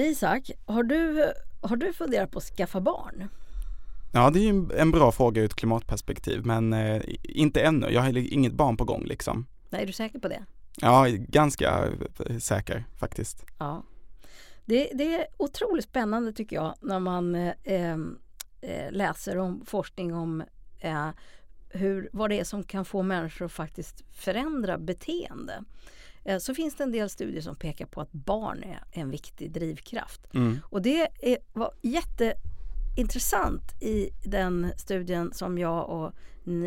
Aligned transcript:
Isak, 0.00 0.50
har 0.66 0.82
du, 0.82 1.32
har 1.60 1.76
du 1.76 1.92
funderat 1.92 2.30
på 2.30 2.38
att 2.38 2.44
skaffa 2.44 2.80
barn? 2.80 3.28
Ja, 4.12 4.30
det 4.30 4.38
är 4.38 4.52
ju 4.52 4.68
en 4.76 4.90
bra 4.90 5.12
fråga 5.12 5.40
ur 5.40 5.44
ett 5.44 5.54
klimatperspektiv, 5.54 6.46
men 6.46 6.72
eh, 6.72 7.02
inte 7.22 7.62
ännu. 7.62 7.90
Jag 7.90 8.02
har 8.02 8.16
inget 8.16 8.52
barn 8.52 8.76
på 8.76 8.84
gång 8.84 9.04
liksom. 9.04 9.46
Nej, 9.70 9.82
är 9.82 9.86
du 9.86 9.92
säker 9.92 10.18
på 10.18 10.28
det? 10.28 10.44
Ja, 10.80 11.06
ganska 11.08 11.88
eh, 12.26 12.38
säker 12.38 12.84
faktiskt. 12.98 13.44
Ja. 13.58 13.82
Det, 14.64 14.90
det 14.94 15.14
är 15.14 15.26
otroligt 15.36 15.84
spännande 15.84 16.32
tycker 16.32 16.56
jag 16.56 16.74
när 16.80 16.98
man 16.98 17.34
eh, 17.34 17.52
eh, 18.60 18.90
läser 18.90 19.38
om 19.38 19.62
forskning 19.66 20.14
om 20.14 20.42
eh, 20.80 21.08
hur, 21.68 22.08
vad 22.12 22.30
det 22.30 22.40
är 22.40 22.44
som 22.44 22.62
kan 22.62 22.84
få 22.84 23.02
människor 23.02 23.46
att 23.46 23.52
faktiskt 23.52 24.04
förändra 24.12 24.78
beteende. 24.78 25.64
Eh, 26.24 26.38
så 26.38 26.54
finns 26.54 26.76
det 26.76 26.84
en 26.84 26.92
del 26.92 27.10
studier 27.10 27.40
som 27.40 27.56
pekar 27.56 27.86
på 27.86 28.00
att 28.00 28.12
barn 28.12 28.62
är 28.62 28.82
en 28.90 29.10
viktig 29.10 29.52
drivkraft. 29.52 30.34
Mm. 30.34 30.58
Och 30.64 30.82
det 30.82 31.08
är, 31.20 31.38
var 31.52 31.72
jätteintressant 31.82 33.82
i 33.82 34.10
den 34.24 34.72
studien 34.76 35.32
som 35.32 35.58
jag 35.58 35.88
och 35.88 36.12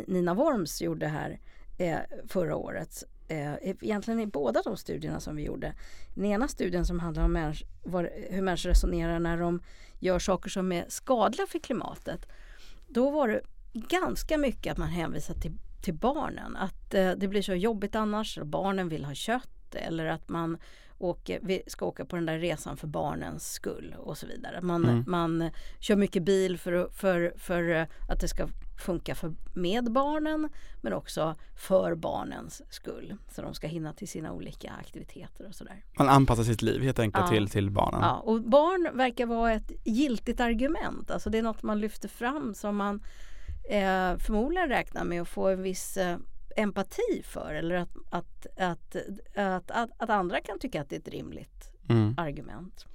Nina 0.07 0.33
Worms 0.33 0.81
gjorde 0.81 1.07
här 1.07 1.39
eh, 1.77 1.99
förra 2.27 2.55
året. 2.55 3.03
Eh, 3.27 3.53
egentligen 3.61 4.19
i 4.19 4.27
båda 4.27 4.61
de 4.61 4.77
studierna 4.77 5.19
som 5.19 5.35
vi 5.35 5.43
gjorde. 5.43 5.73
Den 6.15 6.25
ena 6.25 6.47
studien 6.47 6.85
som 6.85 6.99
handlar 6.99 7.23
om 7.23 7.33
människ 7.33 7.63
var, 7.83 8.11
hur 8.29 8.41
människor 8.41 8.69
resonerar 8.69 9.19
när 9.19 9.37
de 9.37 9.61
gör 9.99 10.19
saker 10.19 10.49
som 10.49 10.71
är 10.71 10.85
skadliga 10.87 11.47
för 11.47 11.59
klimatet. 11.59 12.25
Då 12.87 13.09
var 13.09 13.27
det 13.27 13.41
ganska 13.73 14.37
mycket 14.37 14.71
att 14.71 14.77
man 14.77 14.87
hänvisar 14.87 15.33
till, 15.33 15.53
till 15.83 15.93
barnen. 15.93 16.55
Att 16.55 16.93
eh, 16.93 17.11
det 17.11 17.27
blir 17.27 17.41
så 17.41 17.53
jobbigt 17.53 17.95
annars. 17.95 18.39
Barnen 18.43 18.89
vill 18.89 19.05
ha 19.05 19.13
kött 19.13 19.75
eller 19.75 20.05
att 20.05 20.29
man 20.29 20.57
åker, 20.97 21.69
ska 21.69 21.85
åka 21.85 22.05
på 22.05 22.15
den 22.15 22.25
där 22.25 22.39
resan 22.39 22.77
för 22.77 22.87
barnens 22.87 23.53
skull 23.53 23.95
och 23.97 24.17
så 24.17 24.27
vidare. 24.27 24.61
Man, 24.61 24.83
mm. 24.83 25.03
man 25.07 25.49
kör 25.79 25.95
mycket 25.95 26.23
bil 26.23 26.57
för, 26.57 26.89
för, 26.93 27.33
för 27.37 27.87
att 28.09 28.19
det 28.19 28.27
ska 28.27 28.47
funka 28.85 29.15
för, 29.15 29.33
med 29.53 29.91
barnen 29.91 30.49
men 30.81 30.93
också 30.93 31.35
för 31.55 31.95
barnens 31.95 32.61
skull. 32.69 33.15
Så 33.31 33.41
de 33.41 33.53
ska 33.53 33.67
hinna 33.67 33.93
till 33.93 34.07
sina 34.07 34.31
olika 34.33 34.71
aktiviteter 34.79 35.47
och 35.47 35.55
sådär. 35.55 35.83
Man 35.97 36.09
anpassar 36.09 36.43
sitt 36.43 36.61
liv 36.61 36.81
helt 36.81 36.99
enkelt 36.99 37.25
ja. 37.25 37.31
till, 37.31 37.49
till 37.49 37.69
barnen. 37.69 38.01
Ja, 38.01 38.19
och 38.19 38.41
barn 38.41 38.97
verkar 38.97 39.25
vara 39.25 39.53
ett 39.53 39.71
giltigt 39.83 40.39
argument. 40.39 41.11
Alltså 41.11 41.29
det 41.29 41.37
är 41.37 41.43
något 41.43 41.63
man 41.63 41.79
lyfter 41.79 42.07
fram 42.07 42.53
som 42.53 42.75
man 42.75 43.03
eh, 43.63 44.17
förmodligen 44.17 44.69
räknar 44.69 45.03
med 45.03 45.21
att 45.21 45.27
få 45.27 45.47
en 45.47 45.61
viss 45.61 45.97
eh, 45.97 46.17
empati 46.55 47.23
för 47.23 47.53
eller 47.53 47.75
att, 47.75 47.89
att, 48.09 48.47
att, 48.57 48.95
att, 49.35 49.71
att, 49.71 49.89
att 49.97 50.09
andra 50.09 50.41
kan 50.41 50.59
tycka 50.59 50.81
att 50.81 50.89
det 50.89 50.95
är 50.95 50.99
ett 50.99 51.07
rimligt 51.07 51.71
mm. 51.89 52.15
argument. 52.17 52.85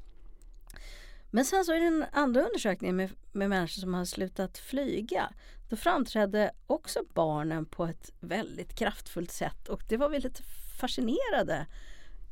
Men 1.30 1.44
sen 1.44 1.64
så 1.64 1.72
är 1.72 1.80
det 1.80 1.86
en 1.86 2.04
andra 2.12 2.40
undersökning 2.46 2.96
med, 2.96 3.10
med 3.32 3.50
människor 3.50 3.80
som 3.80 3.94
har 3.94 4.04
slutat 4.04 4.58
flyga. 4.58 5.32
Då 5.68 5.76
framträdde 5.76 6.50
också 6.66 7.00
barnen 7.14 7.66
på 7.66 7.84
ett 7.84 8.12
väldigt 8.20 8.74
kraftfullt 8.74 9.30
sätt 9.30 9.68
och 9.68 9.82
det 9.88 9.96
var 9.96 10.08
vi 10.08 10.20
lite 10.20 10.42
fascinerade 10.80 11.66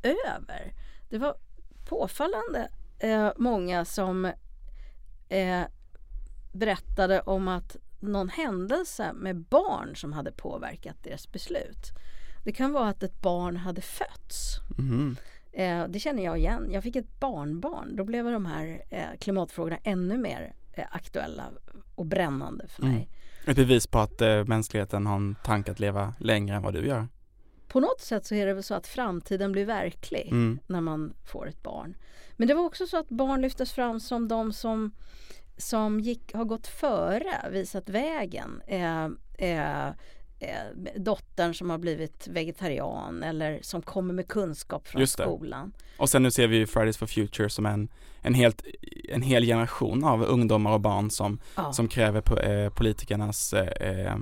över. 0.03 0.73
Det 1.09 1.19
var 1.19 1.37
påfallande 1.85 2.69
eh, 2.99 3.33
många 3.37 3.85
som 3.85 4.25
eh, 5.29 5.63
berättade 6.53 7.21
om 7.21 7.49
att 7.49 7.77
någon 8.01 8.29
händelse 8.29 9.13
med 9.13 9.37
barn 9.37 9.97
som 9.97 10.13
hade 10.13 10.33
påverkat 10.33 10.97
deras 11.03 11.33
beslut. 11.33 11.93
Det 12.45 12.53
kan 12.53 12.73
vara 12.73 12.89
att 12.89 13.03
ett 13.03 13.23
barn 13.23 13.57
hade 13.57 13.81
fötts. 13.81 14.59
Mm. 14.79 15.17
Eh, 15.53 15.89
det 15.89 15.99
känner 15.99 16.25
jag 16.25 16.39
igen. 16.39 16.69
Jag 16.73 16.83
fick 16.83 16.97
ett 16.97 17.21
barnbarn. 17.21 17.97
Då 17.97 18.05
blev 18.05 18.25
de 18.25 18.47
här 18.47 18.83
eh, 18.91 19.19
klimatfrågorna 19.21 19.79
ännu 19.83 20.19
mer 20.19 20.55
eh, 20.73 20.85
aktuella 20.91 21.45
och 21.95 22.07
brännande 22.07 22.69
för 22.69 22.83
mig. 22.83 22.95
Mm. 22.95 23.09
Ett 23.47 23.57
bevis 23.57 23.87
på 23.87 23.99
att 23.99 24.23
eh, 24.23 24.45
mänskligheten 24.45 25.07
har 25.07 25.17
en 25.17 25.37
tanke 25.45 25.71
att 25.71 25.81
leva 25.81 26.15
längre 26.19 26.57
än 26.57 26.63
vad 26.63 26.75
du 26.75 26.87
gör. 26.87 27.09
På 27.69 27.81
något 27.81 28.01
sätt 28.01 28.27
så 28.27 28.35
är 28.35 28.47
det 28.47 28.55
väl 28.55 28.63
så 28.63 28.75
att 28.75 28.87
framtiden 28.87 29.53
blir 29.53 29.65
verklig 29.65 30.29
mm. 30.31 30.59
när 30.67 30.81
man 30.81 31.15
får 31.25 31.49
ett 31.49 31.63
barn. 31.63 31.97
Men 32.37 32.49
det 32.49 32.55
var 32.55 32.65
också 32.65 32.87
så 32.87 32.99
att 32.99 33.09
barn 33.09 33.41
lyftes 33.41 33.73
fram 33.73 34.01
som 34.01 34.29
de 34.29 34.53
som 34.53 34.95
som 35.57 36.01
gick, 36.01 36.35
har 36.35 36.45
gått 36.45 36.67
före, 36.67 37.51
visat 37.51 37.89
vägen. 37.89 38.63
Eh, 38.67 39.05
eh, 39.39 39.87
eh, 40.39 40.93
dottern 40.97 41.55
som 41.55 41.71
har 41.71 41.79
blivit 41.79 42.29
vegetarian 42.29 43.23
eller 43.23 43.59
som 43.63 43.83
kommer 43.83 44.15
med 44.15 44.29
kunskap 44.29 44.89
från 44.89 45.07
skolan. 45.07 45.73
Och 45.99 46.09
sen 46.09 46.23
nu 46.23 46.31
ser 46.31 46.47
vi 46.47 46.67
Fridays 46.67 46.97
for 46.97 47.07
Future 47.07 47.51
som 47.51 47.67
en, 47.67 47.89
en, 48.21 48.35
helt, 48.35 48.65
en 49.09 49.23
hel 49.23 49.45
generation 49.45 50.05
av 50.05 50.23
ungdomar 50.23 50.73
och 50.73 50.81
barn 50.81 51.11
som, 51.11 51.41
ja. 51.57 51.73
som 51.73 51.89
kräver 51.89 52.21
på, 52.21 52.39
eh, 52.39 52.71
politikernas 52.71 53.53
eh, 53.53 53.91
eh, 53.91 54.17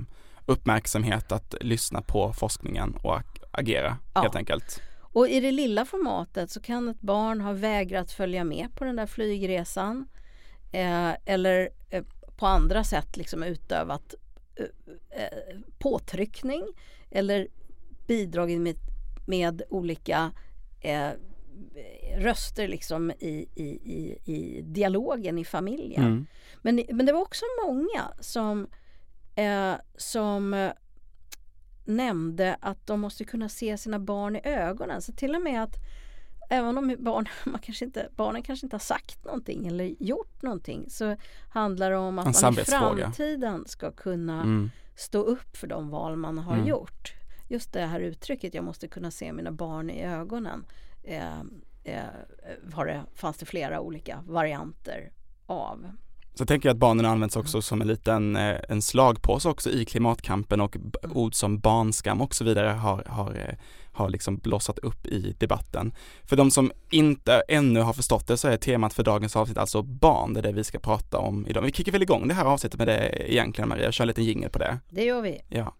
uppmärksamhet 0.45 1.31
att 1.31 1.55
lyssna 1.61 2.01
på 2.01 2.33
forskningen 2.33 2.95
och 3.03 3.21
agera 3.51 3.97
ja. 4.13 4.21
helt 4.21 4.35
enkelt. 4.35 4.81
Och 5.15 5.29
i 5.29 5.39
det 5.39 5.51
lilla 5.51 5.85
formatet 5.85 6.51
så 6.51 6.61
kan 6.61 6.89
ett 6.89 7.01
barn 7.01 7.41
ha 7.41 7.53
vägrat 7.53 8.11
följa 8.11 8.43
med 8.43 8.67
på 8.75 8.83
den 8.83 8.95
där 8.95 9.05
flygresan 9.05 10.07
eh, 10.75 11.15
eller 11.25 11.69
eh, 11.89 12.03
på 12.35 12.45
andra 12.45 12.83
sätt 12.83 13.17
liksom 13.17 13.43
utövat 13.43 14.15
eh, 14.55 15.57
påtryckning 15.77 16.63
eller 17.11 17.47
bidragit 18.07 18.61
med, 18.61 18.75
med 19.25 19.61
olika 19.69 20.31
röster 22.17 22.67
liksom 22.67 23.11
i, 23.11 23.47
i, 23.55 23.65
i, 23.65 24.17
i 24.25 24.61
dialogen 24.61 25.37
i 25.37 25.45
familjen. 25.45 26.03
Mm. 26.03 26.25
Men, 26.61 26.83
men 26.91 27.05
det 27.05 27.11
var 27.11 27.21
också 27.21 27.45
många 27.65 28.13
som, 28.19 28.67
som 29.95 30.71
nämnde 31.85 32.57
att 32.59 32.87
de 32.87 32.99
måste 32.99 33.23
kunna 33.23 33.49
se 33.49 33.77
sina 33.77 33.99
barn 33.99 34.35
i 34.35 34.41
ögonen. 34.43 35.01
Så 35.01 35.13
till 35.13 35.35
och 35.35 35.41
med 35.41 35.63
att 35.63 35.75
även 36.49 36.77
om 36.77 36.95
barn, 36.99 37.27
man 37.45 37.61
kanske 37.61 37.85
inte, 37.85 38.09
barnen 38.15 38.43
kanske 38.43 38.65
inte 38.65 38.75
har 38.75 38.79
sagt 38.79 39.25
någonting 39.25 39.67
eller 39.67 39.95
gjort 39.99 40.41
någonting 40.41 40.89
så 40.89 41.15
handlar 41.49 41.91
det 41.91 41.97
om 41.97 42.19
att 42.19 42.41
man 42.41 42.53
i 42.53 42.55
framtiden 42.55 43.65
ska 43.67 43.91
kunna 43.91 44.41
mm. 44.41 44.71
stå 44.95 45.19
upp 45.19 45.57
för 45.57 45.67
de 45.67 45.89
val 45.89 46.15
man 46.15 46.37
har 46.37 46.55
mm. 46.55 46.67
gjort. 46.67 47.13
Just 47.47 47.73
det 47.73 47.85
här 47.85 47.99
uttrycket, 47.99 48.53
jag 48.53 48.63
måste 48.63 48.87
kunna 48.87 49.11
se 49.11 49.33
mina 49.33 49.51
barn 49.51 49.89
i 49.89 50.05
ögonen. 50.05 50.65
Eh, 51.03 51.39
eh, 51.83 52.03
var 52.63 52.85
det, 52.85 53.03
fanns 53.15 53.37
det 53.37 53.45
flera 53.45 53.79
olika 53.79 54.23
varianter 54.27 55.11
av. 55.45 55.91
Så 56.35 56.45
tänker 56.45 56.69
jag 56.69 56.73
att 56.73 56.79
barnen 56.79 57.05
används 57.05 57.35
också 57.35 57.61
som 57.61 57.81
en 57.81 57.87
liten 57.87 58.35
eh, 58.35 58.55
en 58.69 58.81
slagpåse 58.81 59.49
också 59.49 59.69
i 59.69 59.85
klimatkampen 59.85 60.61
och 60.61 60.75
mm. 60.75 60.91
ord 61.13 61.35
som 61.35 61.59
barnskam 61.59 62.21
och 62.21 62.35
så 62.35 62.43
vidare 62.43 62.67
har, 62.67 63.03
har, 63.07 63.31
eh, 63.31 63.55
har 63.91 64.09
liksom 64.09 64.37
blossat 64.37 64.79
upp 64.79 65.07
i 65.07 65.35
debatten. 65.39 65.93
För 66.23 66.35
de 66.35 66.51
som 66.51 66.71
inte 66.89 67.43
ännu 67.47 67.79
har 67.79 67.93
förstått 67.93 68.27
det 68.27 68.37
så 68.37 68.47
är 68.47 68.57
temat 68.57 68.93
för 68.93 69.03
dagens 69.03 69.35
avsnitt 69.35 69.57
alltså 69.57 69.81
barn, 69.81 70.33
det 70.33 70.39
är 70.39 70.43
det 70.43 70.51
vi 70.51 70.63
ska 70.63 70.79
prata 70.79 71.17
om 71.17 71.47
idag. 71.47 71.61
Vi 71.61 71.71
kickar 71.71 71.91
väl 71.91 72.03
igång 72.03 72.27
det 72.27 72.33
här 72.33 72.45
avsnittet 72.45 72.77
med 72.77 72.87
det 72.87 73.31
egentligen 73.33 73.69
Maria, 73.69 73.91
kör 73.91 74.03
en 74.03 74.07
liten 74.07 74.23
jingel 74.23 74.49
på 74.49 74.59
det. 74.59 74.79
Det 74.89 75.03
gör 75.03 75.21
vi. 75.21 75.41
Ja. 75.49 75.73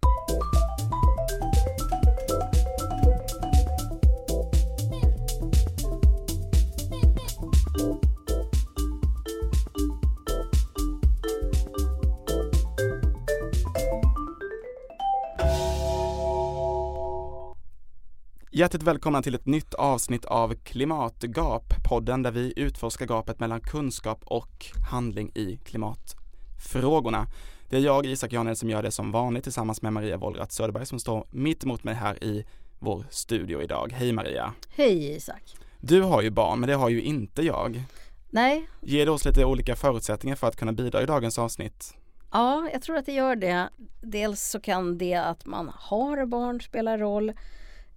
Hjärtligt 18.58 18.84
välkomna 18.84 19.22
till 19.22 19.36
ett 19.36 19.46
nytt 19.46 19.74
avsnitt 19.74 20.26
av 20.26 20.56
Klimatgap, 20.64 21.64
podden 21.90 22.24
där 22.24 22.32
vi 22.32 22.54
utforskar 22.56 23.06
gapet 23.06 23.40
mellan 23.40 23.62
kunskap 23.62 24.24
och 24.26 24.66
handling 24.92 25.32
i 25.36 25.60
klimatfrågorna. 25.66 27.26
Det 27.70 27.78
är 27.78 27.82
jag, 27.82 28.06
Isak 28.06 28.34
Janel, 28.34 28.56
som 28.56 28.70
gör 28.70 28.84
det 28.84 28.92
som 28.92 29.12
vanligt 29.12 29.44
tillsammans 29.44 29.82
med 29.82 29.94
Maria 29.94 30.18
Wollratz 30.18 30.56
Söderberg 30.56 30.86
som 30.86 31.00
står 31.00 31.28
mitt 31.32 31.64
emot 31.64 31.84
mig 31.84 31.94
här 31.94 32.24
i 32.24 32.46
vår 32.80 33.06
studio 33.10 33.62
idag. 33.62 33.94
Hej 33.98 34.12
Maria! 34.12 34.54
Hej 34.70 35.16
Isak! 35.16 35.56
Du 35.80 36.02
har 36.02 36.22
ju 36.22 36.30
barn, 36.30 36.60
men 36.60 36.70
det 36.70 36.76
har 36.76 36.90
ju 36.90 37.02
inte 37.02 37.42
jag. 37.42 37.84
Nej. 38.30 38.70
Ger 38.82 39.06
det 39.06 39.12
oss 39.12 39.26
lite 39.26 39.46
olika 39.46 39.76
förutsättningar 39.76 40.36
för 40.36 40.48
att 40.48 40.56
kunna 40.56 40.74
bidra 40.74 41.02
i 41.02 41.06
dagens 41.06 41.40
avsnitt? 41.40 41.94
Ja, 42.32 42.70
jag 42.74 42.82
tror 42.82 42.98
att 42.98 43.06
det 43.06 43.14
gör 43.14 43.36
det. 43.36 43.70
Dels 44.02 44.50
så 44.50 44.60
kan 44.60 44.98
det 44.98 45.16
att 45.16 45.46
man 45.46 45.72
har 45.76 46.26
barn 46.26 46.62
spela 46.62 46.98
roll 46.98 47.34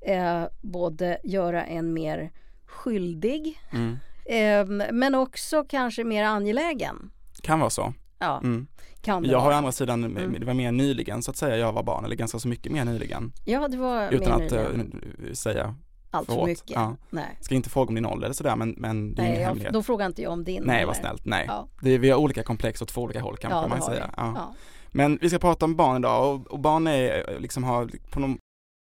eh, 0.00 0.44
både 0.60 1.18
göra 1.24 1.64
en 1.64 1.92
mer 1.92 2.32
skyldig 2.66 3.60
mm. 3.70 3.98
eh, 4.24 4.92
men 4.92 5.14
också 5.14 5.64
kanske 5.68 6.04
mer 6.04 6.24
angelägen. 6.24 7.10
Kan 7.42 7.60
vara 7.60 7.70
så. 7.70 7.94
Ja, 8.18 8.40
mm. 8.42 8.66
kan 9.00 9.22
det 9.22 9.28
Jag 9.28 9.38
har 9.38 9.50
å 9.50 9.54
andra 9.54 9.72
sidan, 9.72 10.04
mm. 10.04 10.36
det 10.40 10.46
var 10.46 10.54
mer 10.54 10.72
nyligen 10.72 11.22
så 11.22 11.30
att 11.30 11.36
säga 11.36 11.56
jag 11.56 11.72
var 11.72 11.82
barn, 11.82 12.04
eller 12.04 12.16
ganska 12.16 12.38
så 12.38 12.48
mycket 12.48 12.72
mer 12.72 12.84
nyligen. 12.84 13.32
Ja, 13.44 13.68
det 13.68 13.76
var 13.76 14.10
Utan 14.10 14.38
mer 14.38 14.46
att 14.46 14.52
uh, 14.52 15.32
säga 15.32 15.74
allt 16.10 16.32
för, 16.32 16.46
mycket. 16.46 16.70
Ja. 16.70 16.96
Nej. 17.10 17.38
Ska 17.40 17.54
inte 17.54 17.70
fråga 17.70 17.88
om 17.88 17.94
din 17.94 18.06
ålder 18.06 18.26
eller 18.26 18.34
sådär 18.34 18.56
men, 18.56 18.70
men 18.70 19.14
det 19.14 19.22
är 19.22 19.24
Nej, 19.24 19.30
ingen 19.30 19.40
jag, 19.40 19.48
hemlighet. 19.48 19.72
då 19.72 19.82
frågar 19.82 20.06
inte 20.06 20.22
jag 20.22 20.32
om 20.32 20.44
din. 20.44 20.62
Nej 20.66 20.84
vad 20.84 20.96
snällt, 20.96 21.24
nej. 21.24 21.44
Ja. 21.48 21.68
Det 21.80 21.98
vi 21.98 22.10
har 22.10 22.18
olika 22.18 22.42
komplex 22.42 22.82
åt 22.82 22.88
två 22.88 23.02
olika 23.02 23.20
håll 23.20 23.36
kanske 23.36 23.58
Ja, 23.58 23.68
man 23.68 23.82
säga. 23.82 24.10
Ja. 24.16 24.54
Men 24.90 25.18
vi 25.20 25.28
ska 25.28 25.38
prata 25.38 25.64
om 25.64 25.76
barn 25.76 25.96
idag 25.96 26.34
och, 26.34 26.46
och 26.46 26.58
barn 26.58 26.86
är, 26.86 27.30
eh, 27.30 27.40
liksom 27.40 27.64
har 27.64 27.90
på 28.10 28.20
sätt 28.20 28.38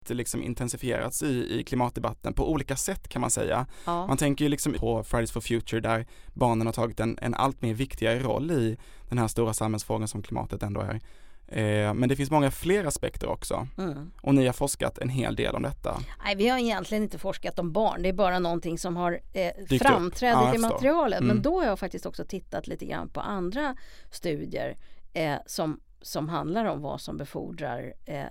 liksom 0.10 0.44
intensifierats 0.44 1.24
i, 1.24 1.60
i 1.60 1.64
klimatdebatten 1.64 2.34
på 2.34 2.52
olika 2.52 2.76
sätt 2.76 3.08
kan 3.08 3.22
man 3.22 3.30
säga. 3.30 3.66
Ja. 3.86 4.08
Man 4.08 4.18
tänker 4.18 4.46
ju 4.46 4.50
liksom 4.50 4.74
på 4.74 5.04
Fridays 5.04 5.32
for 5.32 5.42
Future 5.42 5.82
där 5.82 6.06
barnen 6.34 6.68
har 6.68 6.74
tagit 6.74 7.00
en, 7.00 7.18
en 7.22 7.34
allt 7.34 7.62
mer 7.62 7.74
viktigare 7.74 8.20
roll 8.20 8.52
i 8.52 8.78
den 9.10 9.18
här 9.18 9.28
stora 9.28 9.54
samhällsfrågan 9.54 10.08
som 10.08 10.22
klimatet 10.24 10.64
ändå 10.64 10.82
är. 10.82 11.00
Eh, 11.48 11.94
men 11.94 12.10
det 12.10 12.16
finns 12.16 12.32
många 12.32 12.52
fler 12.52 12.86
aspekter 12.86 13.28
också 13.30 13.68
Mm. 13.78 14.12
och 14.22 14.36
ni 14.36 14.46
har 14.46 14.54
forskat 14.54 14.98
en 14.98 15.10
hel 15.10 15.36
del 15.36 15.56
om 15.56 15.62
detta. 15.62 16.00
Nej, 16.26 16.36
vi 16.36 16.48
har 16.48 16.60
egentligen 16.60 17.04
inte 17.04 17.18
forskat 17.20 17.60
om 17.60 17.72
barn. 17.72 18.02
Det 18.04 18.10
är 18.10 18.14
bara 18.14 18.40
någonting 18.40 18.78
som 18.78 18.96
har 18.96 19.20
eh, 19.34 19.78
framträdit 19.80 20.38
Ja, 20.38 20.56
i 20.56 20.58
materialet. 20.58 21.20
Mm. 21.20 21.28
Men 21.28 21.42
då 21.42 21.60
har 21.60 21.66
jag 21.66 21.80
faktiskt 21.80 22.06
också 22.06 22.26
tittat 22.26 22.68
lite 22.68 22.86
grann 22.86 23.10
på 23.10 23.22
andra 23.22 23.76
studier 24.12 24.78
eh, 25.14 25.36
som, 25.46 25.80
som 26.02 26.30
handlar 26.30 26.66
om 26.66 26.82
vad 26.82 27.02
som 27.02 27.18
befordrar 27.18 27.94
eh, 28.06 28.24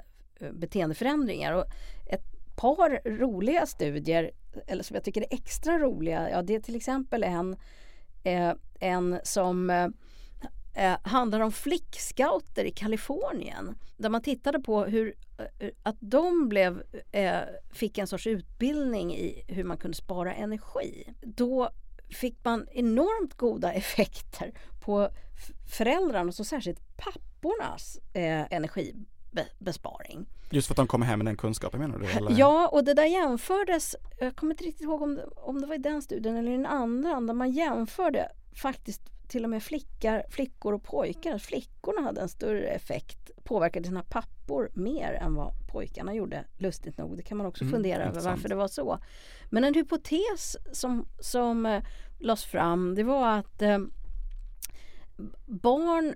beteendeförändringar. 0.52 1.52
Och 1.52 1.64
ett 2.06 2.32
par 2.56 3.00
roliga 3.04 3.66
studier, 3.66 4.30
eller 4.66 4.82
som 4.82 4.94
jag 4.94 5.04
tycker 5.04 5.20
är 5.20 5.34
extra 5.34 5.78
roliga, 5.78 6.30
ja 6.30 6.42
det 6.42 6.54
är 6.54 6.60
till 6.60 6.76
exempel 6.76 7.22
en, 7.22 7.56
eh, 8.24 8.52
en 8.80 9.20
som 9.24 9.70
eh, 9.70 9.88
eh 10.74 10.98
handlar 11.02 11.40
om 11.40 11.52
flickscouter 11.52 12.64
i 12.64 12.70
Kalifornien. 12.70 13.74
Där 13.96 14.08
man 14.08 14.22
tittade 14.22 14.60
på 14.60 14.84
hur 14.84 15.14
eh, 15.58 15.68
att 15.82 15.96
de 16.00 16.48
blev, 16.48 16.82
eh, 17.12 17.40
fick 17.72 17.98
en 17.98 18.06
sorts 18.06 18.26
utbildning 18.26 19.14
i 19.14 19.44
hur 19.48 19.64
man 19.64 19.76
kunde 19.76 19.96
spara 19.96 20.34
energi. 20.34 21.14
Då 21.20 21.70
fick 22.08 22.44
man 22.44 22.68
enormt 22.72 23.34
goda 23.34 23.72
effekter 23.82 24.52
på 24.80 25.10
föräldrarnas 25.70 26.40
och 26.40 26.46
särskilt 26.46 26.96
pappornas 26.96 27.98
eh, 28.12 28.52
energibesparing. 29.32 30.26
Just 30.50 30.66
för 30.66 30.72
att 30.72 30.76
de 30.76 30.86
kommer 30.86 31.06
hem 31.06 31.18
med 31.18 31.26
den 31.26 31.36
kunskapen 31.36 31.80
menar 31.80 31.98
du? 31.98 32.06
Eller? 32.06 32.38
Ja, 32.38 32.68
och 32.68 32.84
det 32.84 32.94
där 32.94 33.04
jämfördes, 33.04 33.96
jag 34.18 34.36
kommer 34.36 34.54
inte 34.54 34.64
riktigt 34.64 34.82
ihåg 34.82 35.02
om 35.02 35.20
om 35.36 35.60
det 35.60 35.66
var 35.66 35.74
i 35.74 35.78
den 35.78 36.02
studien 36.02 36.36
eller 36.36 36.50
i 36.52 36.56
den 36.56 36.66
andra, 36.66 37.20
där 37.20 37.34
man 37.34 37.50
jämförde 37.50 38.28
faktiskt 38.62 39.02
till 39.28 39.44
och 39.44 39.50
med 39.50 39.62
flickor, 39.62 40.22
flickor 40.30 40.72
och 40.72 40.82
pojkar. 40.82 41.38
Flickorna 41.38 42.00
hade 42.00 42.20
en 42.20 42.28
större 42.28 42.66
effekt, 42.68 43.30
påverkade 43.44 43.86
sina 43.86 44.02
pappor 44.02 44.70
mer 44.74 45.12
än 45.12 45.34
vad 45.34 45.52
pojkarna 45.72 46.14
gjorde, 46.14 46.44
lustigt 46.58 46.98
nog. 46.98 47.16
Det 47.16 47.22
kan 47.22 47.38
man 47.38 47.46
också 47.46 47.64
Mm, 47.64 47.72
fundera 47.72 48.04
över 48.04 48.20
varför 48.20 48.48
det 48.48 48.54
var 48.54 48.68
så. 48.68 48.98
Men 49.50 49.64
en 49.64 49.74
hypotes 49.74 50.56
som, 50.72 51.08
som 51.20 51.66
eh, 51.66 51.82
lades 52.18 52.44
fram, 52.44 52.94
det 52.94 53.02
var 53.04 53.38
att 53.38 53.62
eh, 53.62 53.78
barn 55.46 56.14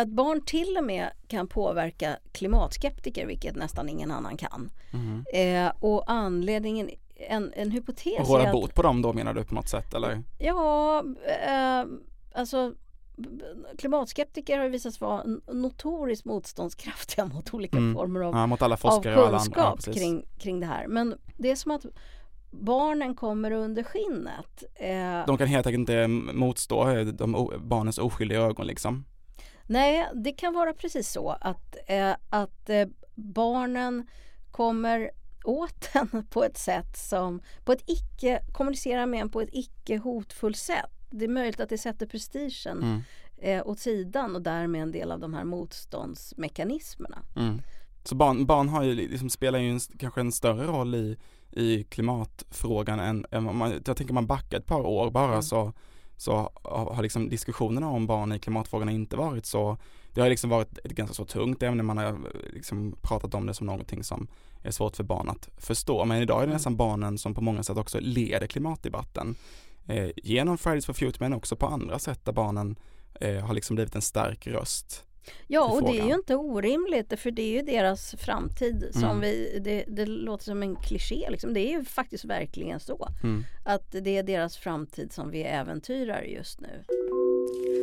att 0.00 0.08
barn 0.08 0.40
till 0.44 0.76
och 0.78 0.84
med 0.84 1.10
kan 1.28 1.48
påverka 1.48 2.16
klimatskeptiker, 2.32 3.26
vilket 3.26 3.56
nästan 3.56 3.88
ingen 3.88 4.10
annan 4.10 4.36
kan. 4.36 4.70
Mhm. 4.92 5.24
Eh, 5.32 5.72
och 5.80 6.04
anledningen, 6.10 6.90
en, 7.14 7.52
en 7.56 7.70
hypotes 7.70 8.20
Och 8.20 8.26
råda 8.28 8.52
bot 8.52 8.74
på 8.74 8.82
dem 8.82 9.02
då 9.02 9.12
menar 9.12 9.34
du 9.34 9.44
på 9.44 9.54
något 9.54 9.68
sätt 9.68 9.94
eller? 9.94 10.22
Ja, 10.38 11.04
eh, 11.46 11.84
alltså 12.34 12.72
klimatskeptiker 13.78 14.58
har 14.58 14.68
visat 14.68 14.94
sig 14.94 15.06
vara 15.06 15.22
notoriskt 15.52 16.24
motståndskraftiga 16.24 17.24
mot 17.34 17.54
olika 17.54 17.76
Mm. 17.76 17.94
former 17.94 18.20
av, 18.20 18.34
Ja, 18.34 18.46
mot 18.46 18.62
alla 18.62 18.72
av 18.74 18.78
forskare 18.78 19.16
och 19.16 19.26
alla 19.26 19.38
andra. 19.38 19.60
Ja, 19.60 19.70
kunskap 19.72 19.94
kring, 19.94 20.26
kring 20.38 20.60
det 20.60 20.66
här. 20.66 20.86
Men 20.86 21.14
det 21.36 21.50
är 21.50 21.56
som 21.56 21.70
att 21.70 21.86
barnen 22.50 23.14
kommer 23.14 23.50
under 23.50 23.82
skinnet. 23.82 24.64
Eh, 24.74 25.26
De 25.26 25.38
kan 25.38 25.46
helt 25.46 25.66
enkelt 25.66 25.80
inte 25.80 26.08
motstå 26.32 26.88
eh, 26.90 27.06
de, 27.06 27.52
barnens 27.58 27.98
oskyldiga 27.98 28.40
ögon 28.40 28.66
liksom. 28.66 29.04
Nej, 29.68 30.08
det 30.14 30.32
kan 30.32 30.54
vara 30.54 30.72
precis 30.72 31.10
så 31.12 31.30
att, 31.40 31.76
eh, 31.86 32.12
att 32.30 32.70
eh, 32.70 32.88
barnen 33.14 34.06
kommer 34.50 35.10
åt 35.44 35.88
en 35.92 36.26
på 36.30 36.44
ett 36.44 36.58
sätt 36.58 36.96
som 36.98 37.40
på 37.64 37.72
ett 37.72 37.82
icke 37.86 38.40
kommunicerar 38.52 39.06
med 39.06 39.20
en 39.20 39.30
på 39.30 39.40
ett 39.40 39.48
icke 39.52 39.96
hotfullt 39.98 40.56
sätt. 40.56 40.90
Det 41.10 41.24
är 41.24 41.28
möjligt 41.28 41.60
att 41.60 41.68
det 41.68 41.78
sätter 41.78 42.06
prestigen 42.06 42.78
Mm. 42.82 43.00
eh, 43.38 43.66
åt 43.66 43.78
sidan 43.80 44.34
och 44.36 44.42
därmed 44.42 44.82
en 44.82 44.92
del 44.92 45.12
av 45.12 45.20
de 45.20 45.34
här 45.34 45.44
motståndsmekanismerna. 45.44 47.18
Mm. 47.36 47.62
Så 48.04 48.14
barn, 48.14 48.46
barn 48.46 48.68
har 48.68 48.82
ju, 48.82 48.94
liksom, 48.94 49.30
spelar 49.30 49.58
ju 49.58 49.70
en, 49.70 49.80
kanske 49.98 50.20
en 50.20 50.32
större 50.32 50.66
roll 50.66 50.94
i, 50.94 51.16
i 51.50 51.84
klimatfrågan 51.84 53.00
än, 53.00 53.26
än 53.30 53.56
man, 53.56 53.82
jag 53.86 53.96
tänker 53.96 54.14
man 54.14 54.26
backar 54.26 54.58
ett 54.58 54.66
par 54.66 54.80
år 54.86 55.10
bara 55.10 55.28
Mm. 55.32 55.42
så, 55.42 55.72
så 56.18 56.50
har, 56.62 57.02
liksom 57.02 57.28
diskussionerna 57.28 57.88
om 57.88 58.06
barn 58.06 58.32
i 58.32 58.38
klimatfrågan 58.38 58.88
inte 58.88 59.16
varit 59.16 59.46
så, 59.46 59.76
det 60.14 60.20
har 60.20 60.28
liksom 60.28 60.50
varit 60.50 60.78
ett 60.78 60.92
ganska 60.92 61.14
så 61.14 61.24
tungt 61.24 61.62
ämne, 61.62 61.82
man 61.82 61.98
har 61.98 62.18
liksom 62.52 62.96
pratat 63.02 63.34
om 63.34 63.46
det 63.46 63.54
som 63.54 63.66
någonting 63.66 64.04
som 64.04 64.28
är 64.62 64.70
svårt 64.70 64.96
för 64.96 65.04
barn 65.04 65.28
att 65.28 65.48
förstå. 65.56 66.04
Men 66.04 66.22
idag 66.22 66.36
är 66.36 66.40
det 66.40 66.44
Mm. 66.44 66.54
nästan 66.54 66.76
barnen 66.76 67.18
som 67.18 67.34
på 67.34 67.40
många 67.40 67.62
sätt 67.62 67.76
också 67.76 67.98
leder 68.00 68.46
klimatdebatten. 68.46 69.34
Eh, 69.86 70.10
genom 70.16 70.58
Fridays 70.58 70.86
for 70.86 70.92
Future 70.92 71.16
men 71.20 71.32
också 71.32 71.56
på 71.56 71.66
andra 71.66 71.98
sätt 71.98 72.24
där 72.24 72.32
barnen 72.32 72.76
eh, 73.20 73.44
har 73.44 73.54
liksom 73.54 73.76
blivit 73.76 73.94
en 73.94 74.02
stark 74.02 74.46
röst. 74.46 75.04
Ja, 75.46 75.72
och 75.72 75.82
det 75.82 75.98
är 76.00 76.06
ju 76.06 76.14
inte 76.14 76.36
orimligt 76.36 77.20
för 77.20 77.30
det 77.30 77.42
är 77.42 77.52
ju 77.52 77.62
deras 77.62 78.14
framtid 78.18 78.88
som 78.92 79.02
Mm. 79.04 79.20
vi, 79.20 79.58
det, 79.64 79.84
det 79.88 80.06
låter 80.06 80.44
som 80.44 80.62
en 80.62 80.76
kliché 80.76 81.30
liksom. 81.30 81.54
Det 81.54 81.60
är 81.60 81.78
ju 81.78 81.84
faktiskt 81.84 82.24
verkligen 82.24 82.80
så 82.80 83.08
Mm. 83.22 83.44
att 83.64 83.90
det 84.02 84.18
är 84.18 84.22
deras 84.22 84.56
framtid 84.56 85.12
som 85.12 85.30
vi 85.30 85.42
äventyrar 85.42 86.22
just 86.22 86.60
nu. 86.60 86.84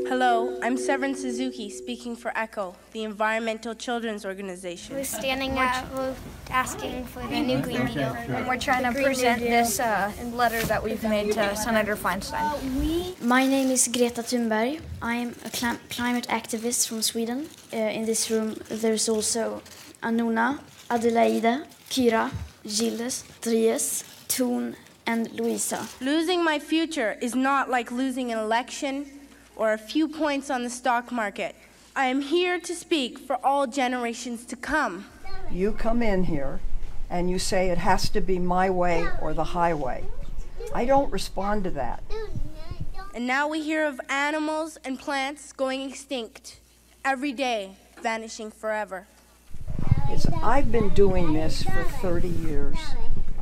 Hello, 0.07 0.57
I'm 0.61 0.77
Severin 0.77 1.15
Suzuki 1.15 1.69
speaking 1.69 2.15
for 2.15 2.31
ECHO, 2.37 2.75
the 2.93 3.03
Environmental 3.03 3.73
Children's 3.73 4.23
Organization. 4.23 4.95
We're 4.95 5.03
standing 5.03 5.57
up, 5.57 5.91
we're 5.95 6.13
asking 6.51 7.05
for 7.05 7.21
the 7.27 7.41
new 7.41 7.59
Green 7.59 7.87
Deal. 7.87 8.13
And 8.13 8.47
we're 8.47 8.59
trying 8.59 8.83
to 8.83 9.01
present 9.01 9.41
this 9.41 9.79
uh, 9.79 10.11
letter 10.33 10.61
that 10.67 10.83
we've 10.83 11.01
made 11.03 11.31
to 11.33 11.55
Senator 11.55 11.95
Feinstein. 11.95 13.19
My 13.19 13.47
name 13.47 13.71
is 13.71 13.87
Greta 13.87 14.21
Thunberg. 14.21 14.79
I 15.01 15.15
am 15.15 15.35
a 15.43 15.49
clim- 15.49 15.79
climate 15.89 16.27
activist 16.29 16.87
from 16.87 17.01
Sweden. 17.01 17.49
Uh, 17.73 17.77
in 17.77 18.05
this 18.05 18.29
room, 18.29 18.57
there's 18.69 19.09
also 19.09 19.63
Anuna, 20.03 20.59
Adelaide, 20.91 21.65
Kira, 21.89 22.31
Gilles, 22.67 23.23
Dries, 23.41 24.03
Toon, 24.27 24.75
and 25.07 25.31
Luisa. 25.39 25.87
Losing 25.99 26.43
my 26.43 26.59
future 26.59 27.17
is 27.21 27.33
not 27.33 27.69
like 27.69 27.91
losing 27.91 28.31
an 28.31 28.37
election 28.37 29.14
or 29.55 29.73
a 29.73 29.77
few 29.77 30.07
points 30.07 30.49
on 30.49 30.63
the 30.63 30.69
stock 30.69 31.11
market. 31.11 31.55
I 31.95 32.07
am 32.07 32.21
here 32.21 32.59
to 32.59 32.75
speak 32.75 33.19
for 33.19 33.43
all 33.45 33.67
generations 33.67 34.45
to 34.45 34.55
come. 34.55 35.05
You 35.49 35.71
come 35.71 36.01
in 36.01 36.25
here 36.25 36.59
and 37.09 37.29
you 37.29 37.39
say 37.39 37.69
it 37.69 37.77
has 37.77 38.09
to 38.09 38.21
be 38.21 38.39
my 38.39 38.69
way 38.69 39.07
or 39.21 39.33
the 39.33 39.43
highway. 39.43 40.03
I 40.73 40.85
don't 40.85 41.11
respond 41.11 41.63
to 41.65 41.71
that. 41.71 42.03
And 43.13 43.27
now 43.27 43.47
we 43.47 43.61
hear 43.61 43.85
of 43.85 44.01
animals 44.09 44.77
and 44.83 44.99
plants 44.99 45.53
going 45.53 45.89
extinct 45.89 46.59
every 47.05 47.31
day, 47.31 47.77
vanishing 48.01 48.51
forever. 48.51 49.07
It's, 50.09 50.25
I've 50.43 50.71
been 50.71 50.89
doing 50.89 51.33
this 51.33 51.63
for 51.63 51.83
30 52.01 52.27
years. 52.27 52.77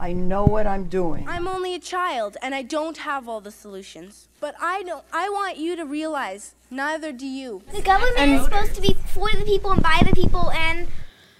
I 0.04 0.12
know 0.12 0.44
what 0.44 0.68
I'm 0.68 0.90
doing. 0.90 1.30
I'm 1.30 1.48
only 1.48 1.74
a 1.76 1.80
child 1.80 2.36
and 2.42 2.54
I 2.54 2.62
don't 2.62 2.98
have 2.98 3.30
all 3.30 3.40
the 3.40 3.52
solutions. 3.52 4.28
But 4.42 4.54
I 4.60 4.84
don't 4.84 5.06
I 5.14 5.30
want 5.30 5.56
you 5.56 5.78
to 5.78 5.86
realize 5.86 6.56
neither 6.70 7.14
do 7.14 7.26
you. 7.26 7.62
The 7.72 7.82
government 7.82 8.18
is 8.36 8.44
supposed 8.44 8.76
to 8.76 8.82
be 8.82 8.98
for 9.14 9.30
the 9.32 9.46
people 9.46 9.72
and 9.72 9.82
by 9.82 10.02
the 10.04 10.14
people 10.14 10.52
and 10.52 10.90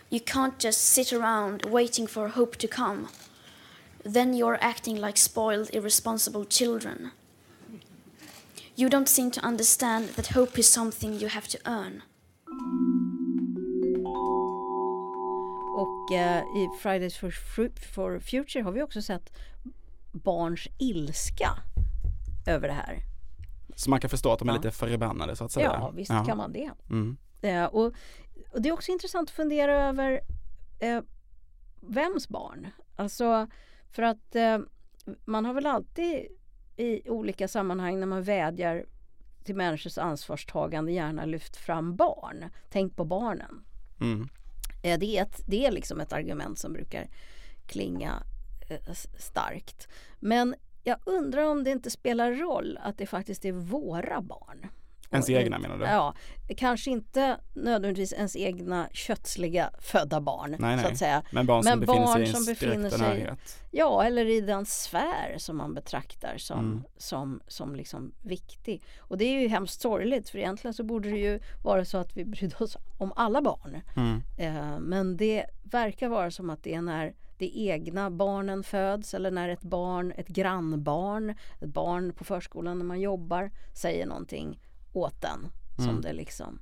You 0.10 0.22
can't 0.22 0.58
just 0.60 0.80
sit 0.80 1.12
around 1.12 1.66
waiting 1.66 2.08
for 2.08 2.30
hope 2.30 2.56
to 2.58 2.68
come. 2.68 3.10
Then 4.16 4.34
you're 4.34 4.60
acting 4.62 4.96
like 4.96 5.18
spoiled, 5.18 5.70
irresponsible 5.74 6.46
children. 6.46 7.12
You 8.76 8.88
don't 8.90 9.10
seem 9.10 9.30
to 9.32 9.46
understand 9.46 10.10
that 10.16 10.28
hope 10.28 10.58
is 10.58 10.70
something 10.70 11.14
you 11.14 11.28
have 11.28 11.48
to 11.50 11.60
earn. 11.66 12.04
I 16.58 16.70
Fridays 16.82 17.18
for, 17.18 18.20
Future 18.20 18.64
har 18.64 18.72
vi 18.72 18.82
också 18.84 19.02
sett 19.02 19.34
barns 20.12 20.68
ilska 20.78 21.50
över 22.48 22.68
det 22.68 22.74
här. 22.74 23.00
Så 23.76 23.90
man 23.90 24.00
kan 24.00 24.10
förstå 24.10 24.32
att 24.32 24.40
de 24.40 24.50
är 24.50 24.54
Ja. 24.54 24.58
lite 24.58 24.72
förbannade 24.72 25.36
så 25.36 25.46
att 25.46 25.52
säga. 25.52 25.78
Ja, 25.82 25.92
visst 25.96 26.12
kan 26.12 26.38
man 26.38 26.52
det. 26.52 26.72
Mm. 26.90 27.18
Eh, 27.42 27.66
och, 27.66 27.86
och 28.52 28.62
det 28.62 28.70
är 28.70 28.74
också 28.74 28.92
intressant 28.92 29.30
att 29.30 29.36
fundera 29.36 29.88
över 29.88 30.22
eh, 30.80 31.02
vems 31.82 32.30
barn? 32.30 32.68
Alltså 32.96 33.48
för 33.92 34.04
att 34.04 34.36
eh, 34.36 34.60
man 35.26 35.46
har 35.46 35.54
väl 35.54 35.66
alltid 35.66 36.28
i 36.78 37.10
olika 37.10 37.48
sammanhang 37.48 38.00
när 38.00 38.08
man 38.08 38.24
vädjar 38.24 38.86
till 39.44 39.56
människors 39.56 39.98
ansvarstagande 39.98 40.92
gärna 40.92 41.26
lyft 41.26 41.56
fram 41.56 41.96
barn. 41.96 42.46
Tänk 42.70 42.96
på 42.96 43.06
barnen. 43.06 43.64
Mm. 44.02 44.28
Eh, 44.84 45.00
det, 45.00 45.18
är 45.18 45.22
ett, 45.22 45.42
det 45.46 45.66
är 45.66 45.72
liksom 45.72 46.00
ett 46.00 46.14
argument 46.14 46.60
som 46.60 46.74
brukar 46.74 47.10
klinga 47.66 48.24
eh, 48.70 48.94
starkt. 49.20 49.88
Men 50.20 50.56
jag 50.84 50.98
undrar 51.06 51.44
om 51.44 51.64
det 51.64 51.72
inte 51.72 51.90
spelar 51.90 52.32
roll 52.32 52.80
att 52.82 52.98
det 52.98 53.06
faktiskt 53.06 53.46
är 53.46 53.52
våra 53.52 54.22
barn. 54.22 54.68
Ens 55.14 55.30
egna 55.30 55.60
menar 55.60 55.78
du? 55.78 55.86
Ja, 55.86 56.14
kanske 56.58 56.92
inte 56.92 57.38
nödvändigtvis 57.54 58.14
ens 58.14 58.36
egna 58.36 58.88
kötsliga 58.94 59.70
födda 59.80 60.22
barn 60.22 60.56
Nej, 60.60 60.78
så 60.78 60.84
nej. 60.84 60.92
att 60.92 60.98
säga. 60.98 61.24
Men 61.32 61.46
barn 61.46 61.64
som 61.64 61.70
Men 61.70 61.80
befinner 61.80 62.06
sig 62.06 62.14
barn 62.14 62.24
i 62.24 62.28
som 62.28 62.36
ens 62.44 62.60
befinner 62.60 62.90
sig- 62.90 63.00
närhet. 63.00 63.60
Ja, 63.72 64.04
eller 64.04 64.26
i 64.26 64.42
den 64.42 64.66
sfär 64.66 65.36
som 65.38 65.58
man 65.58 65.74
betraktar 65.74 66.38
som, 66.38 66.60
Mm. 66.60 66.84
som, 66.98 67.42
som 67.48 67.76
liksom 67.76 68.14
viktig. 68.22 68.84
Och 69.00 69.18
det 69.18 69.26
är 69.26 69.42
ju 69.42 69.48
hemskt 69.48 69.82
sorgligt 69.82 70.30
för 70.30 70.38
egentligen 70.38 70.74
så 70.74 70.84
borde 70.84 71.10
det 71.10 71.18
ju 71.18 71.40
vara 71.64 71.86
så 71.86 71.98
att 71.98 72.18
vi 72.18 72.26
brydde 72.26 72.56
oss 72.60 72.78
om 72.98 73.14
alla 73.16 73.42
barn. 73.42 73.82
Mm. 73.96 74.22
Eh, 74.38 74.80
men 74.80 75.18
det 75.18 75.46
verkar 75.64 76.08
vara 76.10 76.32
som 76.32 76.50
att 76.50 76.64
det 76.64 76.74
är 76.74 76.82
när 76.82 77.14
det 77.38 77.58
egna 77.60 78.12
barnen 78.12 78.64
föds 78.64 79.14
eller 79.14 79.32
när 79.32 79.50
ett 79.50 79.62
barn, 79.64 80.14
ett 80.18 80.28
grannbarn, 80.28 81.30
ett 81.62 81.70
barn 81.74 82.14
på 82.14 82.24
förskolan 82.24 82.78
när 82.78 82.86
man 82.86 83.00
jobbar 83.00 83.52
säger 83.74 84.06
någonting 84.06 84.60
åt 84.94 85.22
den 85.22 85.48
som 85.76 85.90
Mm. 85.90 86.02
det 86.02 86.14
liksom 86.14 86.60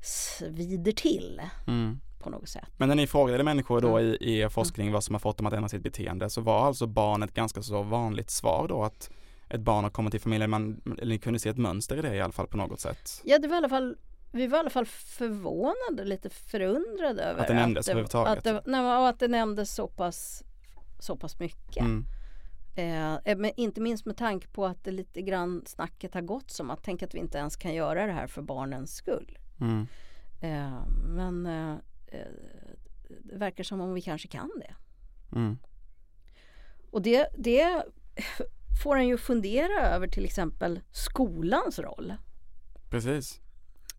svider 0.00 0.92
till 0.92 1.42
Mm. 1.66 2.00
på 2.18 2.30
något 2.30 2.48
sätt. 2.48 2.68
Men 2.76 2.88
när 2.88 2.96
ni 2.96 3.06
frågade 3.06 3.44
människor 3.44 3.80
då 3.80 3.98
Mm. 3.98 4.10
i, 4.12 4.16
i 4.20 4.38
er 4.38 4.48
forskning 4.48 4.92
vad 4.92 5.04
som 5.04 5.14
har 5.14 5.20
fått 5.20 5.36
dem 5.36 5.46
att 5.46 5.52
ändra 5.52 5.68
sitt 5.68 5.82
beteende 5.82 6.30
så 6.30 6.40
var 6.40 6.66
alltså 6.66 6.86
barn 6.86 7.22
ett 7.22 7.34
ganska 7.34 7.62
så 7.62 7.82
vanligt 7.82 8.30
svar 8.30 8.66
då 8.68 8.82
att 8.84 9.10
ett 9.48 9.60
barn 9.60 9.84
har 9.84 9.90
kommit 9.90 10.10
till 10.10 10.20
familjen, 10.20 10.50
man, 10.50 10.80
eller 10.98 11.06
ni 11.06 11.18
kunde 11.18 11.38
se 11.38 11.48
ett 11.48 11.58
mönster 11.58 11.96
i 11.98 12.02
det 12.02 12.14
i 12.14 12.20
alla 12.20 12.32
fall 12.32 12.46
på 12.46 12.56
något 12.56 12.80
sätt. 12.80 13.20
Ja, 13.24 13.38
det 13.38 13.48
var 13.48 13.54
i 13.54 13.58
alla 13.58 13.68
fall 13.68 13.96
vi 14.34 14.46
var 14.46 14.58
i 14.58 14.60
alla 14.60 14.70
fall 14.70 14.86
förvånade, 14.86 16.04
lite 16.04 16.30
förundrade 16.30 17.22
över 17.22 17.40
Att 17.40 17.48
det 17.48 17.54
nämndes 17.54 17.86
det, 17.86 17.92
överhuvudtaget. 17.92 18.38
Att 18.38 18.44
det, 18.44 18.62
nej, 18.66 18.80
och 18.80 19.08
att 19.08 19.18
det 19.18 19.28
nämndes 19.28 19.74
så 19.74 19.86
pass, 19.88 20.42
så 21.00 21.16
pass 21.16 21.38
mycket. 21.38 21.80
Mm. 21.84 22.04
Eh, 22.74 23.36
men 23.36 23.50
inte 23.56 23.80
minst 23.80 24.06
med 24.06 24.16
tanke 24.16 24.48
på 24.48 24.66
att 24.66 24.84
det 24.84 24.90
lite 24.90 25.22
grann 25.22 25.62
snacket 25.66 26.14
har 26.14 26.22
gått 26.22 26.50
som 26.50 26.70
att 26.70 26.82
tänk 26.82 27.02
att 27.02 27.14
vi 27.14 27.18
inte 27.18 27.38
ens 27.38 27.56
kan 27.56 27.74
göra 27.74 28.06
det 28.06 28.12
här 28.12 28.26
för 28.26 28.42
barnens 28.42 28.94
skull. 28.94 29.38
Mm. 29.60 29.86
Eh, 30.40 30.86
men 31.06 31.46
eh, 31.46 31.76
eh, 32.06 32.26
det 33.20 33.36
verkar 33.36 33.64
som 33.64 33.80
om 33.80 33.94
vi 33.94 34.00
kanske 34.00 34.28
kan 34.28 34.50
det. 34.60 34.74
Mm. 35.36 35.58
Och 36.90 37.02
det, 37.02 37.28
det 37.38 37.84
får 38.82 38.96
en 38.96 39.08
ju 39.08 39.18
fundera 39.18 39.80
över 39.88 40.08
till 40.08 40.24
exempel 40.24 40.80
skolans 40.90 41.78
roll. 41.78 42.14
Precis. 42.90 43.40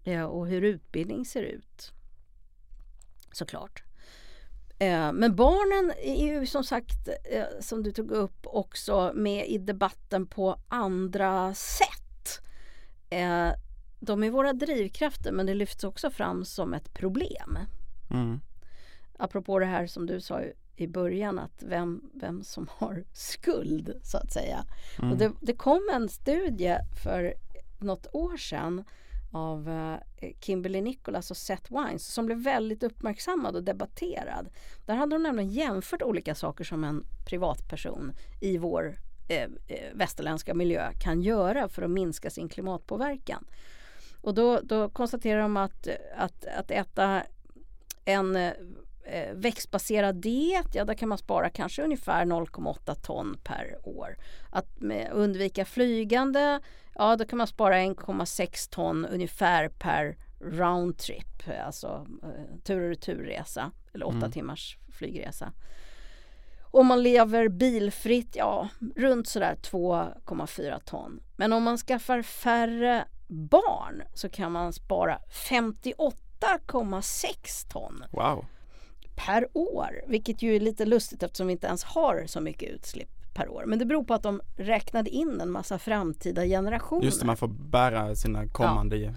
eh, 0.03 0.23
och 0.23 0.47
hur 0.47 0.61
utbildning 0.61 1.25
ser 1.25 1.43
ut. 1.43 1.93
Såklart. 3.31 3.83
Eh, 4.83 5.11
Men 5.13 5.35
barnen 5.35 5.93
är 6.03 6.25
ju 6.25 6.45
som 6.45 6.63
sagt, 6.63 7.07
eh, 7.31 7.43
som 7.59 7.83
du 7.83 7.91
tog 7.91 8.11
upp, 8.11 8.39
också 8.43 9.11
med 9.15 9.47
i 9.47 9.57
debatten 9.57 10.27
på 10.27 10.57
andra 10.67 11.53
sätt. 11.53 12.39
Eh, 13.09 13.49
De 13.99 14.23
är 14.23 14.29
våra 14.29 14.53
drivkrafter 14.53 15.31
men 15.31 15.45
det 15.45 15.53
lyfts 15.53 15.83
också 15.83 16.09
fram 16.11 16.45
som 16.45 16.73
ett 16.73 16.93
problem. 16.93 17.57
Mm. 18.11 18.39
Apropå 19.17 19.59
det 19.59 19.65
här 19.65 19.87
som 19.87 20.05
du 20.05 20.21
sa 20.21 20.41
i- 20.41 20.53
i 20.75 20.87
början 20.87 21.39
att 21.39 21.63
vem, 21.63 22.01
vem 22.13 22.43
som 22.43 22.67
har 22.71 23.03
skuld 23.13 23.93
så 24.03 24.17
att 24.17 24.31
säga. 24.31 24.65
Mm. 24.99 25.11
Och 25.11 25.17
det, 25.17 25.31
det 25.41 25.53
kom 25.53 25.89
en 25.93 26.09
studie 26.09 26.77
för 27.03 27.33
något 27.79 28.07
år 28.13 28.37
sedan 28.37 28.83
av 29.33 29.69
eh, 29.69 30.29
Kimberly 30.39 30.81
Nicholas 30.81 31.31
och 31.31 31.37
Seth 31.37 31.73
Wines 31.73 32.05
som 32.05 32.25
blev 32.25 32.37
väldigt 32.37 32.83
uppmärksammad 32.83 33.55
och 33.55 33.63
debatterad. 33.63 34.49
Där 34.85 34.95
hade 34.95 35.15
de 35.15 35.23
nämligen 35.23 35.49
jämfört 35.49 36.01
olika 36.01 36.35
saker 36.35 36.63
som 36.63 36.83
en 36.83 37.05
privatperson 37.25 38.11
i 38.41 38.57
vår 38.57 38.95
eh, 39.29 39.43
eh, 39.67 39.93
västerländska 39.93 40.53
miljö 40.53 40.91
kan 40.99 41.21
göra 41.21 41.69
för 41.69 41.81
att 41.81 41.91
minska 41.91 42.29
sin 42.29 42.49
klimatpåverkan. 42.49 43.45
Och 44.21 44.33
då, 44.33 44.59
då 44.63 44.89
konstaterar 44.89 45.41
de 45.41 45.57
att, 45.57 45.87
att, 46.17 46.45
att 46.45 46.71
äta 46.71 47.23
en 48.05 48.35
eh, 48.35 48.53
eh, 49.05 49.33
växtbaserad 49.33 50.15
diet, 50.15 50.75
ja 50.75 50.85
där 50.85 50.93
kan 50.93 51.09
man 51.09 51.17
spara 51.17 51.49
kanske 51.49 51.83
ungefär 51.83 52.25
0,8 52.25 52.95
ton 52.95 53.37
per 53.43 53.77
år. 53.83 54.17
Att 54.49 54.67
undvika 55.11 55.65
flygande, 55.65 56.59
ja 56.95 57.15
då 57.15 57.25
kan 57.25 57.37
man 57.37 57.47
spara 57.47 57.75
1,6 57.77 58.69
ton 58.71 59.05
ungefär 59.05 59.69
per 59.69 60.17
roundtrip, 60.39 61.43
alltså 61.65 62.07
eh, 62.23 62.29
tur 62.63 62.81
och 62.83 62.89
returresa 62.89 63.71
eller 63.93 64.07
åtta 64.07 64.17
Mm. 64.17 64.31
timmars 64.31 64.77
flygresa. 64.91 65.51
Om 66.61 66.87
man 66.87 67.03
lever 67.03 67.47
bilfritt, 67.49 68.35
ja 68.35 68.69
runt 68.95 69.27
sådär 69.27 69.55
2,4 69.61 70.79
ton. 70.85 71.19
Men 71.35 71.53
om 71.53 71.63
man 71.63 71.77
skaffar 71.77 72.21
färre 72.21 73.05
barn 73.27 74.03
så 74.13 74.29
kan 74.29 74.51
man 74.51 74.73
spara 74.73 75.19
58,6 75.29 77.67
ton 77.69 78.03
Wow. 78.11 78.45
Per 79.15 79.47
år. 79.53 80.01
Vilket 80.07 80.41
ju 80.41 80.55
är 80.55 80.59
lite 80.59 80.85
lustigt 80.85 81.23
eftersom 81.23 81.47
vi 81.47 81.53
inte 81.53 81.67
ens 81.67 81.83
har 81.83 82.23
så 82.27 82.41
mycket 82.41 82.69
utsläpp 82.69 83.09
per 83.33 83.49
år. 83.49 83.63
Men 83.65 83.79
det 83.79 83.85
beror 83.85 84.03
på 84.03 84.13
att 84.13 84.23
de 84.23 84.41
räknade 84.57 85.09
in 85.09 85.41
en 85.41 85.51
massa 85.51 85.79
framtida 85.79 86.45
generationer. 86.45 87.03
Just 87.05 87.19
det, 87.19 87.25
man 87.25 87.37
får 87.37 87.47
bära 87.47 88.15
sina 88.15 88.47
kommande 88.47 88.97
eh, 88.97 89.11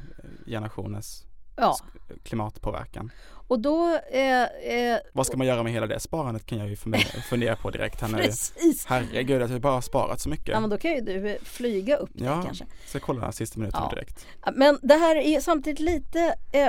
generationers 0.47 1.23
Ja, 1.57 1.77
klimatpåverkan. 2.23 3.11
och 3.49 3.61
då... 3.61 3.99
Eh, 4.13 4.43
eh, 4.43 4.99
Vad 5.13 5.27
ska 5.27 5.37
man 5.37 5.47
göra 5.47 5.63
med 5.63 5.73
hela 5.73 5.87
det 5.87 6.01
sparandet 6.01 6.47
kan 6.47 6.59
jag 6.59 6.69
ju 6.69 6.77
fundera- 7.31 7.57
på 7.57 7.71
direkt 7.71 8.01
här 8.01 8.09
nu. 8.09 8.19
precis. 8.19 8.87
Herregud, 8.87 9.43
jag 9.43 9.49
har 9.49 9.59
bara 9.59 9.83
sparat 9.83 10.21
så 10.21 10.29
mycket. 10.29 10.49
Ja, 10.49 10.61
men 10.61 10.71
då 10.71 10.79
kan 10.79 10.91
ju 10.91 11.01
du 11.01 11.31
eh, 11.31 11.37
flyga 11.43 11.97
upp 11.97 12.11
det 12.13 12.25
Ja, 12.25 12.43
kanske. 12.43 12.65
så 12.87 12.97
jag 12.97 13.03
kollar 13.03 13.21
den 13.21 13.25
här 13.25 13.33
sista 13.33 13.61
minuten 13.61 13.81
Ja. 13.83 13.91
direkt. 13.91 14.27
Ja, 14.45 14.53
Men 14.57 14.79
det 14.83 14.95
här 14.95 15.17
är 15.17 15.41
samtidigt 15.41 15.81
lite, 15.81 16.35
eh, 16.53 16.69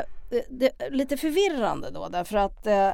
det, 0.50 0.72
lite 0.90 1.18
förvirrande 1.18 1.92
då 1.92 2.08
därför 2.08 2.38
att 2.38 2.68
eh, 2.68 2.92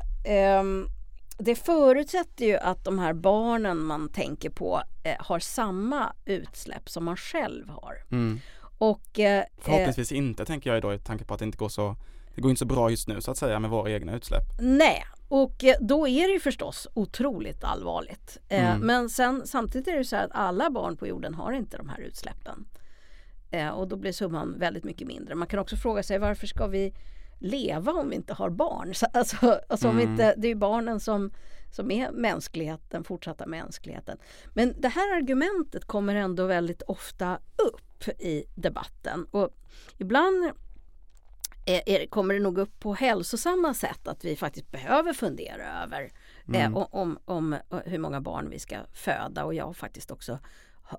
det 1.38 1.56
förutsätter 1.56 2.46
ju 2.46 2.58
att 2.58 2.84
de 2.86 3.00
här 3.00 3.14
barnen 3.14 3.78
man 3.78 4.10
tänker 4.10 4.50
på 4.50 4.82
eh, 5.04 5.16
har 5.20 5.40
samma 5.40 6.14
utsläpp 6.26 6.90
som 6.90 7.06
man 7.06 7.18
själv 7.18 7.70
har. 7.70 8.04
Mm. 8.12 8.40
Och, 8.78 9.20
eh, 9.20 9.40
eh, 9.40 9.46
Förhoppningsvis 9.58 10.12
inte 10.12 10.46
tänker 10.46 10.74
jag 10.74 10.82
då 10.82 10.94
i 10.94 11.00
tanke 11.00 11.26
på 11.26 11.34
att 11.34 11.40
det 11.40 11.46
inte 11.46 11.58
går 11.58 11.70
så 11.70 11.96
det 12.36 12.42
går 12.42 12.50
inte 12.50 12.60
så 12.60 12.66
bra 12.66 12.90
just 12.90 13.08
nu 13.08 13.22
så 13.22 13.32
att 13.32 13.38
säga 13.38 13.60
med 13.60 13.70
våra 13.70 13.92
egna 13.92 14.16
utsläpp. 14.16 14.44
nej, 14.60 15.06
och 15.28 15.64
eh, 15.64 15.76
då 15.80 16.08
är 16.08 16.28
det 16.28 16.34
ju 16.34 16.40
förstås 16.40 16.88
otroligt 16.94 17.64
allvarligt. 17.64 18.38
Mm. 18.50 18.80
Men 18.80 19.10
sen, 19.10 19.42
samtidigt 19.46 19.88
är 19.88 19.98
det 19.98 20.06
så 20.06 20.16
här 20.16 20.26
att 20.26 20.32
alla 20.34 20.70
barn 20.70 20.98
på 20.98 21.08
jorden 21.08 21.34
har 21.34 21.52
inte 21.52 21.78
de 21.78 21.90
här 21.90 22.00
utsläppen. 22.00 22.66
Och 23.74 23.88
då 23.88 23.96
blir 23.96 24.12
summan 24.12 24.60
väldigt 24.60 24.84
mycket 24.84 25.08
mindre. 25.08 25.36
Man 25.36 25.48
kan 25.48 25.60
också 25.60 25.76
fråga 25.76 26.04
sig 26.04 26.20
varför 26.20 26.48
ska 26.48 26.68
vi 26.68 26.94
leva 27.44 27.92
om 27.92 28.10
vi 28.10 28.16
inte 28.16 28.34
har 28.34 28.50
barn? 28.50 28.96
Så, 28.96 29.06
alltså, 29.14 29.62
alltså 29.70 29.88
om 29.90 29.98
Mm. 30.00 30.12
inte, 30.12 30.36
det 30.38 30.48
är 30.48 30.50
ju 30.50 30.56
barnen 30.56 31.00
som, 31.00 31.32
som 31.72 31.92
är 31.92 32.12
mänskligheten, 32.12 33.04
fortsatta 33.04 33.46
mänskligheten. 33.46 34.18
Men 34.54 34.82
det 34.82 34.88
här 34.88 35.18
argumentet 35.18 35.86
kommer 35.86 36.16
ändå 36.16 36.46
väldigt 36.46 36.82
ofta 36.82 37.40
upp 37.58 38.08
i 38.22 38.46
debatten. 38.56 39.26
Och 39.32 39.50
ibland 39.98 40.52
är, 41.66 41.90
är, 41.90 42.08
kommer 42.08 42.34
det 42.34 42.40
nog 42.40 42.58
upp 42.58 42.80
på 42.80 42.94
hälsosamma 42.94 43.74
sätt 43.74 44.08
att 44.08 44.26
vi 44.26 44.36
faktiskt 44.36 44.72
behöver 44.72 45.14
fundera 45.14 45.84
över 45.84 46.12
Mm. 46.48 46.62
eh, 46.62 46.78
om, 46.92 47.20
om 47.26 47.54
eh, 47.54 47.60
hur 47.86 47.98
många 48.00 48.22
barn 48.22 48.50
vi 48.50 48.60
ska 48.60 48.78
föda. 48.94 49.46
Och 49.46 49.54
jag 49.54 49.66
har 49.66 49.74
faktiskt 49.74 50.12
också 50.12 50.40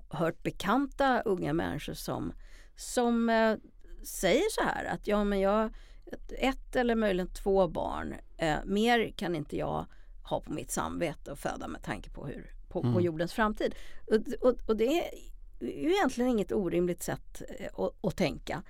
hört 0.09 0.43
bekanta 0.43 1.21
unga 1.21 1.53
människor 1.53 1.93
som, 1.93 2.33
som 2.75 3.29
eh, 3.29 3.55
säger 4.03 4.49
så 4.51 4.61
här 4.61 4.85
att 4.85 5.07
ja 5.07 5.23
men 5.23 5.39
jag 5.39 5.69
ett, 6.11 6.31
ett 6.37 6.75
eller 6.75 6.95
möjligen 6.95 7.27
två 7.27 7.67
barn, 7.67 8.15
eh, 8.37 8.57
mer 8.65 9.11
kan 9.15 9.35
inte 9.35 9.57
jag 9.57 9.85
ha 10.29 10.39
på 10.41 10.53
mitt 10.53 10.71
samvete 10.71 11.31
och 11.31 11.39
föda 11.39 11.67
med 11.67 11.83
tanke 11.83 12.09
på, 12.09 12.25
hur, 12.25 12.51
på, 12.69 12.81
på 12.81 12.87
Mm. 12.87 13.03
jordens 13.03 13.33
framtid. 13.33 13.75
Och, 14.07 14.47
och, 14.47 14.55
och 14.65 14.77
det 14.77 14.85
är 14.85 15.09
ju 15.61 15.91
egentligen 15.91 16.29
inget 16.31 16.51
orimligt 16.51 17.03
sätt 17.03 17.41
eh, 17.59 17.83
att, 17.83 18.05
att 18.05 18.15
tänka. 18.15 18.63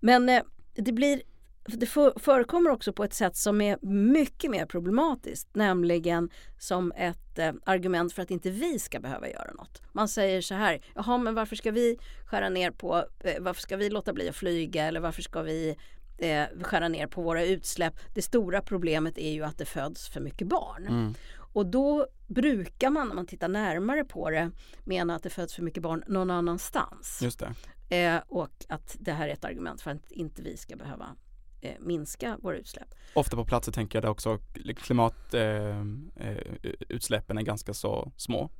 Men 0.00 0.28
eh, 0.28 0.42
det 0.74 0.92
blir 0.92 1.22
det 1.64 1.86
för, 1.86 2.18
förekommer 2.18 2.70
också 2.70 2.92
på 2.92 3.04
ett 3.04 3.14
sätt 3.14 3.36
som 3.36 3.60
är 3.60 3.78
mycket 3.86 4.50
mer 4.50 4.66
problematiskt, 4.66 5.48
nämligen 5.54 6.30
som 6.58 6.92
ett 6.92 7.38
eh, 7.38 7.52
argument 7.64 8.12
för 8.12 8.22
att 8.22 8.30
inte 8.30 8.50
vi 8.50 8.78
ska 8.78 9.00
behöva 9.00 9.28
göra 9.28 9.52
något. 9.52 9.82
Man 9.92 10.08
säger 10.08 10.40
så 10.40 10.54
här, 10.54 10.84
jaha 10.94 11.18
men 11.18 11.34
varför 11.34 11.56
ska 11.56 11.70
vi 11.70 11.98
skära 12.26 12.48
ner 12.48 12.70
på, 12.70 13.04
eh, 13.20 13.40
varför 13.40 13.62
ska 13.62 13.76
vi 13.76 13.90
låta 13.90 14.12
bli 14.12 14.28
att 14.28 14.36
flyga 14.36 14.84
eller 14.84 15.00
varför 15.00 15.22
ska 15.22 15.42
vi 15.42 15.76
eh, 16.22 16.44
skära 16.62 16.88
ner 16.88 17.06
på 17.06 17.22
våra 17.22 17.44
utsläpp? 17.44 17.94
Det 18.14 18.22
stora 18.22 18.62
problemet 18.62 19.18
är 19.18 19.32
ju 19.32 19.44
att 19.44 19.58
det 19.58 19.64
föds 19.64 20.08
för 20.08 20.20
mycket 20.20 20.48
barn. 20.48 20.86
Mm. 20.86 21.14
Och 21.54 21.66
då 21.66 22.06
brukar 22.26 22.90
man, 22.90 23.08
när 23.08 23.14
man 23.14 23.26
tittar 23.26 23.48
närmare 23.48 24.04
på 24.04 24.30
det, 24.30 24.50
mena 24.84 25.14
att 25.14 25.22
det 25.22 25.30
föds 25.30 25.54
för 25.54 25.62
mycket 25.62 25.82
barn 25.82 26.04
någon 26.06 26.30
annanstans. 26.30 27.20
Just 27.22 27.38
det. 27.38 27.54
Eh, 27.96 28.20
och 28.28 28.64
att 28.68 28.96
det 29.00 29.12
här 29.12 29.28
är 29.28 29.32
ett 29.32 29.44
argument 29.44 29.80
för 29.80 29.90
att 29.90 30.10
inte 30.10 30.42
vi 30.42 30.56
ska 30.56 30.76
behöva 30.76 31.16
eh, 31.60 31.74
minska 31.80 32.36
våra 32.40 32.56
utsläpp. 32.56 32.94
Ofta 33.14 33.36
på 33.36 33.44
platser 33.44 33.72
tänker 33.72 33.96
jag 33.96 34.04
där 34.04 34.10
också 34.10 34.38
klimatutsläppen 34.76 37.38
är 37.38 37.42
ganska 37.42 37.74
så 37.74 38.12
små 38.16 38.50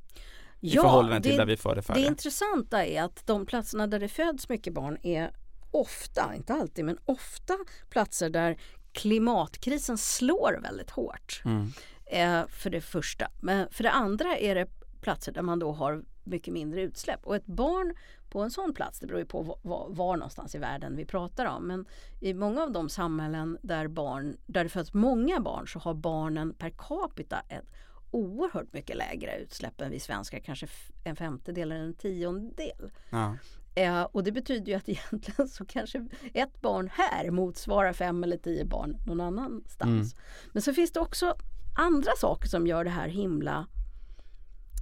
i 0.59 0.69
förhållande 0.69 1.21
till 1.21 1.31
det, 1.31 1.37
där 1.37 1.45
vi 1.45 1.57
föder 1.57 1.81
färre. 1.81 1.99
Det 1.99 2.07
intressanta 2.07 2.85
är 2.85 3.03
att 3.03 3.27
de 3.27 3.45
platserna 3.45 3.87
där 3.87 3.99
det 3.99 4.07
föds 4.07 4.49
mycket 4.49 4.73
barn 4.73 4.97
är 5.03 5.31
ofta, 5.73 6.35
inte 6.35 6.53
alltid, 6.53 6.85
men 6.85 6.97
ofta 7.05 7.57
platser 7.89 8.29
där 8.29 8.57
klimatkrisen 8.91 9.97
slår 9.97 10.59
väldigt 10.61 10.89
hårt. 10.89 11.41
Mm. 11.45 11.71
Eh, 12.05 12.47
för 12.47 12.69
det 12.69 12.81
första. 12.81 13.31
Men 13.41 13.67
för 13.71 13.83
det 13.83 13.91
andra 13.91 14.37
är 14.37 14.55
det 14.55 14.67
platser 15.01 15.31
där 15.31 15.41
man 15.41 15.59
då 15.59 15.71
har 15.71 16.03
mycket 16.23 16.53
mindre 16.53 16.81
utsläpp. 16.81 17.25
Och 17.25 17.35
ett 17.35 17.45
barn 17.45 17.95
på 18.29 18.41
en 18.41 18.51
sån 18.51 18.73
plats, 18.73 18.99
det 18.99 19.07
beror 19.07 19.19
ju 19.19 19.25
på 19.25 19.57
var, 19.61 19.87
var, 19.89 20.17
någonstans 20.17 20.55
i 20.55 20.57
världen 20.57 20.95
vi 20.95 21.05
pratar 21.05 21.45
om. 21.45 21.67
Men 21.67 21.85
i 22.21 22.33
många 22.33 22.63
av 22.63 22.71
de 22.71 22.89
samhällen 22.89 23.57
där, 23.61 23.87
barn, 23.87 24.37
där 24.45 24.63
det 24.63 24.69
föds 24.69 24.93
många 24.93 25.39
barn 25.39 25.67
så 25.67 25.79
har 25.79 25.93
barnen 25.93 26.53
per 26.53 26.69
capita 26.69 27.39
ett 27.49 27.73
oerhört 28.11 28.73
mycket 28.73 28.97
lägre 28.97 29.37
utsläpp 29.37 29.81
än 29.81 29.91
vi 29.91 29.99
svenskar, 29.99 30.39
kanske 30.39 30.67
en 31.03 31.15
femtedel 31.15 31.71
eller 31.71 31.83
en 31.83 31.93
tiondel. 31.93 32.91
Ja. 33.09 33.37
Eh, 33.75 34.01
och 34.01 34.23
det 34.23 34.31
betyder 34.31 34.71
ju 34.71 34.77
att 34.77 34.89
egentligen 34.89 35.47
så 35.47 35.65
kanske 35.65 36.07
ett 36.33 36.61
barn 36.61 36.89
här 36.93 37.31
motsvarar 37.31 37.93
fem 37.93 38.23
eller 38.23 38.37
tio 38.37 38.65
barn 38.65 38.97
någon 39.05 39.21
annanstans. 39.21 40.13
Mm. 40.13 40.25
Men 40.51 40.61
så 40.61 40.73
finns 40.73 40.91
det 40.91 40.99
också 40.99 41.35
andra 41.77 42.11
saker 42.17 42.49
som 42.49 42.67
gör 42.67 42.83
det 42.83 42.89
här 42.89 43.07
himla 43.07 43.67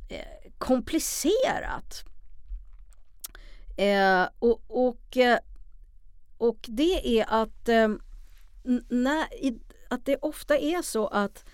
eh, 0.10 0.52
komplicerat. 0.58 2.06
Eh, 3.78 4.28
och, 4.40 4.62
och, 4.68 5.18
eh, 5.18 5.40
och 6.38 6.66
det 6.68 7.20
är 7.20 7.26
att, 7.30 7.70
eh, 7.70 7.88
när, 8.90 9.26
att 9.90 10.06
det 10.06 10.18
ofta 10.18 10.58
är 10.58 10.82
så 10.82 11.08
att 11.08 11.46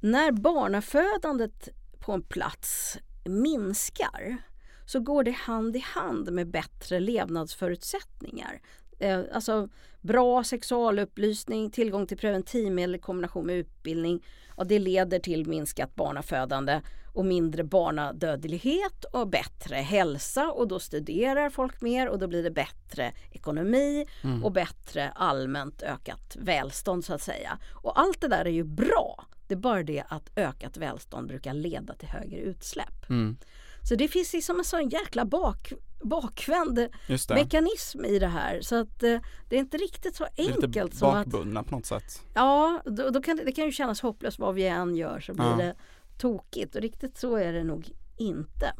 när 0.00 0.32
barnafödandet 0.32 1.68
på 1.98 2.12
en 2.12 2.22
plats 2.22 2.98
minskar 3.24 4.38
så 4.86 5.00
går 5.00 5.24
det 5.24 5.30
hand 5.30 5.76
i 5.76 5.84
hand 5.86 6.32
med 6.32 6.50
bättre 6.50 7.00
levnadsförutsättningar. 7.00 8.60
Eh, 8.98 9.20
alltså 9.32 9.68
bra 10.00 10.44
sexualupplysning, 10.44 11.70
tillgång 11.70 12.06
till 12.06 12.18
preventivmedel 12.18 12.94
i 12.94 12.98
kombination 12.98 13.46
med 13.46 13.56
utbildning. 13.56 14.24
Ja, 14.56 14.64
det 14.64 14.78
leder 14.78 15.18
till 15.18 15.46
minskat 15.46 15.94
barnafödande 15.94 16.80
och 17.14 17.24
mindre 17.24 17.64
barnadödlighet 17.64 19.04
och 19.04 19.28
bättre 19.28 19.76
hälsa 19.76 20.52
och 20.52 20.68
då 20.68 20.78
studerar 20.78 21.50
folk 21.50 21.80
mer 21.80 22.08
och 22.08 22.18
då 22.18 22.26
blir 22.26 22.42
det 22.42 22.50
bättre 22.50 23.12
ekonomi 23.30 24.06
mm. 24.24 24.44
och 24.44 24.52
bättre 24.52 25.10
allmänt 25.10 25.82
ökat 25.82 26.36
välstånd 26.40 27.04
så 27.04 27.14
att 27.14 27.22
säga. 27.22 27.58
Och 27.72 28.00
allt 28.00 28.20
det 28.20 28.28
där 28.28 28.44
är 28.44 28.50
ju 28.50 28.64
bra. 28.64 29.26
Det 29.46 29.54
är 29.54 29.58
bara 29.58 29.82
det 29.82 30.04
att 30.08 30.30
ökat 30.36 30.76
välstånd 30.76 31.28
brukar 31.28 31.54
leda 31.54 31.94
till 31.94 32.08
högre 32.08 32.36
utsläpp. 32.36 33.10
Mm. 33.10 33.36
Så 33.88 33.94
det 33.94 34.08
finns 34.08 34.32
liksom 34.32 34.58
en 34.58 34.64
sån 34.64 34.88
jäkla 34.88 35.24
bak, 35.24 35.72
bakvänd 36.02 36.88
mekanism 37.28 38.04
i 38.04 38.18
det 38.18 38.26
här. 38.26 38.60
Så 38.60 38.80
att 38.80 39.02
eh, 39.02 39.18
det 39.48 39.56
är 39.56 39.60
inte 39.60 39.76
riktigt 39.76 40.16
så 40.16 40.26
enkelt. 40.36 40.76
Lite 40.76 40.96
som 40.96 41.12
bakbundna 41.12 41.60
att, 41.60 41.66
på 41.66 41.76
något 41.76 41.86
sätt. 41.86 42.22
Ja, 42.34 42.82
då, 42.84 43.10
då 43.10 43.22
kan 43.22 43.36
det, 43.36 43.44
det, 43.44 43.52
kan 43.52 43.64
ju 43.64 43.72
kännas 43.72 44.00
hopplöst 44.00 44.38
vad 44.38 44.54
vi 44.54 44.66
än 44.66 44.96
gör 44.96 45.20
så 45.20 45.34
blir 45.34 45.44
ja. 45.44 45.56
det 45.56 45.74
tokigt. 46.18 46.74
Och 46.74 46.82
riktigt 46.82 47.18
så 47.18 47.36
är 47.36 47.52
det 47.52 47.64
nog 47.64 47.90
inte. 48.18 48.72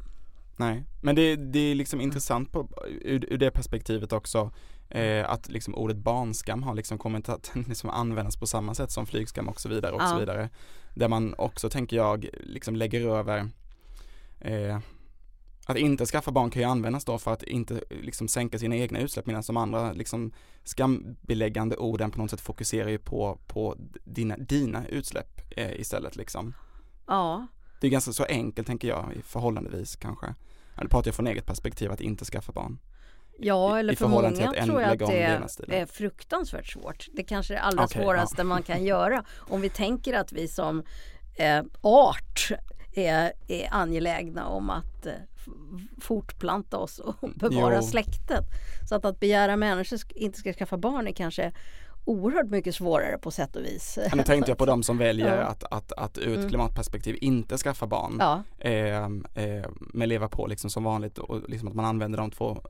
Nej, 0.56 0.85
men 1.02 1.14
det, 1.14 1.37
det 1.37 1.59
är 1.59 1.75
liksom 1.75 2.00
intressant 2.00 2.52
på, 2.52 2.68
ur, 2.88 3.32
ur 3.32 3.38
det 3.38 3.50
perspektivet 3.50 4.12
också 4.12 4.50
eh, 4.88 5.30
att 5.30 5.49
liksom 5.49 5.75
ordet 5.75 5.97
barnskam 5.97 6.62
har 6.62 6.75
liksom 6.75 6.99
kommit 6.99 7.28
att 7.28 7.52
liksom 7.68 7.90
användas 7.90 8.37
på 8.37 8.47
samma 8.47 8.75
sätt 8.75 8.90
som 8.90 9.06
flygskam 9.06 9.49
och 9.49 9.61
så 9.61 9.68
vidare 9.68 9.92
och 9.92 10.02
ja. 10.02 10.09
så 10.09 10.18
vidare. 10.18 10.50
Där 10.94 11.09
man 11.09 11.35
också 11.38 11.71
tänker 11.71 11.97
jag 11.97 12.28
liksom 12.40 12.76
lägger 12.76 13.09
över 13.09 13.49
eh, 14.44 14.78
att 15.66 15.76
inte 15.76 16.06
skaffa 16.06 16.30
barn 16.30 16.50
kan 16.50 16.62
ju 16.62 16.68
användas 16.68 17.04
då 17.04 17.18
för 17.18 17.32
att 17.32 17.42
inte 17.42 17.84
liksom 17.90 18.28
sänka 18.28 18.58
sina 18.58 18.76
egna 18.76 18.99
utsläpp 18.99 19.26
medan 19.26 19.42
de 19.46 19.56
andra 19.56 19.92
liksom 19.92 20.32
skambeläggande 20.64 21.76
orden 21.76 22.11
på 22.11 22.18
något 22.18 22.30
sätt 22.30 22.40
fokuserar 22.40 22.88
ju 22.88 22.98
på, 22.98 23.38
på 23.46 23.76
dina, 24.05 24.37
dina 24.37 24.87
utsläpp 24.87 25.40
eh, 25.57 25.81
istället 25.81 26.16
liksom. 26.16 26.55
Ja. 27.07 27.46
Det 27.81 27.87
är 27.87 27.90
ganska 27.90 28.12
så 28.12 28.24
enkelt 28.24 28.66
tänker 28.66 28.88
jag 28.88 29.12
förhållandevis 29.24 29.96
kanske. 29.96 30.35
Nu 30.83 30.88
pratar 30.88 31.09
jag 31.09 31.14
från 31.14 31.26
eget 31.26 31.46
perspektiv 31.46 31.92
att 31.92 32.00
inte 32.00 32.24
skaffa 32.24 32.52
barn. 32.52 32.78
Ja, 33.38 33.78
eller 33.78 33.94
för 33.94 34.09
många 34.09 34.31
tror 34.31 34.83
jag 34.83 35.02
att 35.02 35.09
det 35.68 35.76
är 35.76 35.87
fruktansvärt 35.87 36.66
svårt. 36.66 37.07
Det 37.12 37.22
kanske 37.22 37.55
är 37.55 37.57
det 37.57 37.62
allra 37.62 37.85
okay, 37.85 38.02
svåraste 38.02 38.40
ja. 38.40 38.44
man 38.44 38.62
kan 38.62 38.85
göra. 38.85 39.24
Om 39.37 39.61
vi 39.61 39.68
tänker 39.68 40.14
att 40.14 40.33
vi 40.33 40.48
som 40.48 40.83
eh, 41.35 41.62
art 41.81 42.52
är, 42.94 43.33
är 43.48 43.68
angelägna 43.70 44.46
om 44.46 44.70
att 44.70 45.07
eh, 45.07 45.12
fortplanta 46.00 46.78
oss 46.78 46.98
och 46.98 47.31
bevara 47.35 47.76
jo. 47.76 47.83
släktet. 47.83 48.44
Så 48.88 48.94
att, 48.94 49.05
att 49.05 49.20
begära 49.20 49.57
människor 49.57 49.98
inte 50.14 50.38
ska 50.38 50.52
skaffa 50.52 50.76
barn 50.76 51.09
är 51.09 51.12
kanske 51.12 51.52
oerhört 52.05 52.50
mycket 52.50 52.74
svårare 52.74 53.18
på 53.18 53.31
sätt 53.31 53.57
och 53.57 53.64
vis. 53.64 53.98
Ja, 54.11 54.16
nu 54.16 54.22
tänkte 54.22 54.50
jag 54.50 54.59
på 54.59 54.66
de 54.66 54.83
som 54.83 54.98
väljer 54.98 55.37
ja. 55.37 55.42
att, 55.42 55.64
att, 55.64 55.92
att 55.92 56.18
ur 56.18 56.31
ett 56.31 56.37
mm. 56.37 56.48
klimatperspektiv 56.48 57.16
inte 57.20 57.59
skaffa 57.59 57.87
barn. 57.87 58.16
Ja. 58.18 58.42
Eh, 58.59 59.05
eh, 59.44 59.66
men 59.78 60.09
leva 60.09 60.28
på 60.28 60.46
liksom 60.46 60.70
som 60.70 60.85
vanligt 60.85 61.18
och 61.18 61.48
liksom 61.48 61.68
att 61.68 61.74
man 61.74 61.85
använder 61.85 62.18
de 62.18 62.31
två 62.31 62.62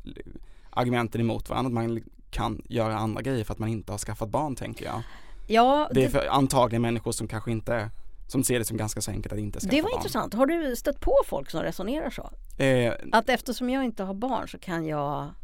argumenten 0.70 1.20
emot 1.20 1.48
varandra. 1.48 1.68
Att 1.68 1.88
man 1.88 2.02
kan 2.30 2.62
göra 2.68 2.96
andra 2.96 3.22
grejer 3.22 3.44
för 3.44 3.52
att 3.52 3.58
man 3.58 3.68
inte 3.68 3.92
har 3.92 3.98
skaffat 3.98 4.28
barn 4.28 4.56
tänker 4.56 4.84
jag. 4.84 5.02
Ja, 5.46 5.88
det 5.94 6.04
är 6.04 6.08
för 6.08 6.26
antagligen 6.30 6.82
människor 6.82 7.12
som 7.12 7.28
kanske 7.28 7.50
inte 7.50 7.90
som 8.32 8.44
ser 8.44 8.58
det 8.58 8.64
som 8.64 8.76
ganska 8.76 9.00
så 9.00 9.10
enkelt 9.10 9.32
att 9.32 9.38
inte 9.38 9.60
skaffa. 9.60 9.70
Det 9.70 9.82
var 9.82 9.90
barn. 9.90 9.98
intressant. 9.98 10.34
Har 10.34 10.46
du 10.46 10.76
stött 10.76 11.00
på 11.00 11.16
folk 11.26 11.50
som 11.50 11.62
resonerar 11.62 12.10
så? 12.10 12.30
Eh, 12.62 12.92
att 13.12 13.28
eftersom 13.28 13.70
jag 13.70 13.84
inte 13.84 14.02
har 14.02 14.14
barn 14.14 14.48
så 14.48 14.58
kan 14.58 14.86
jag 14.86 15.34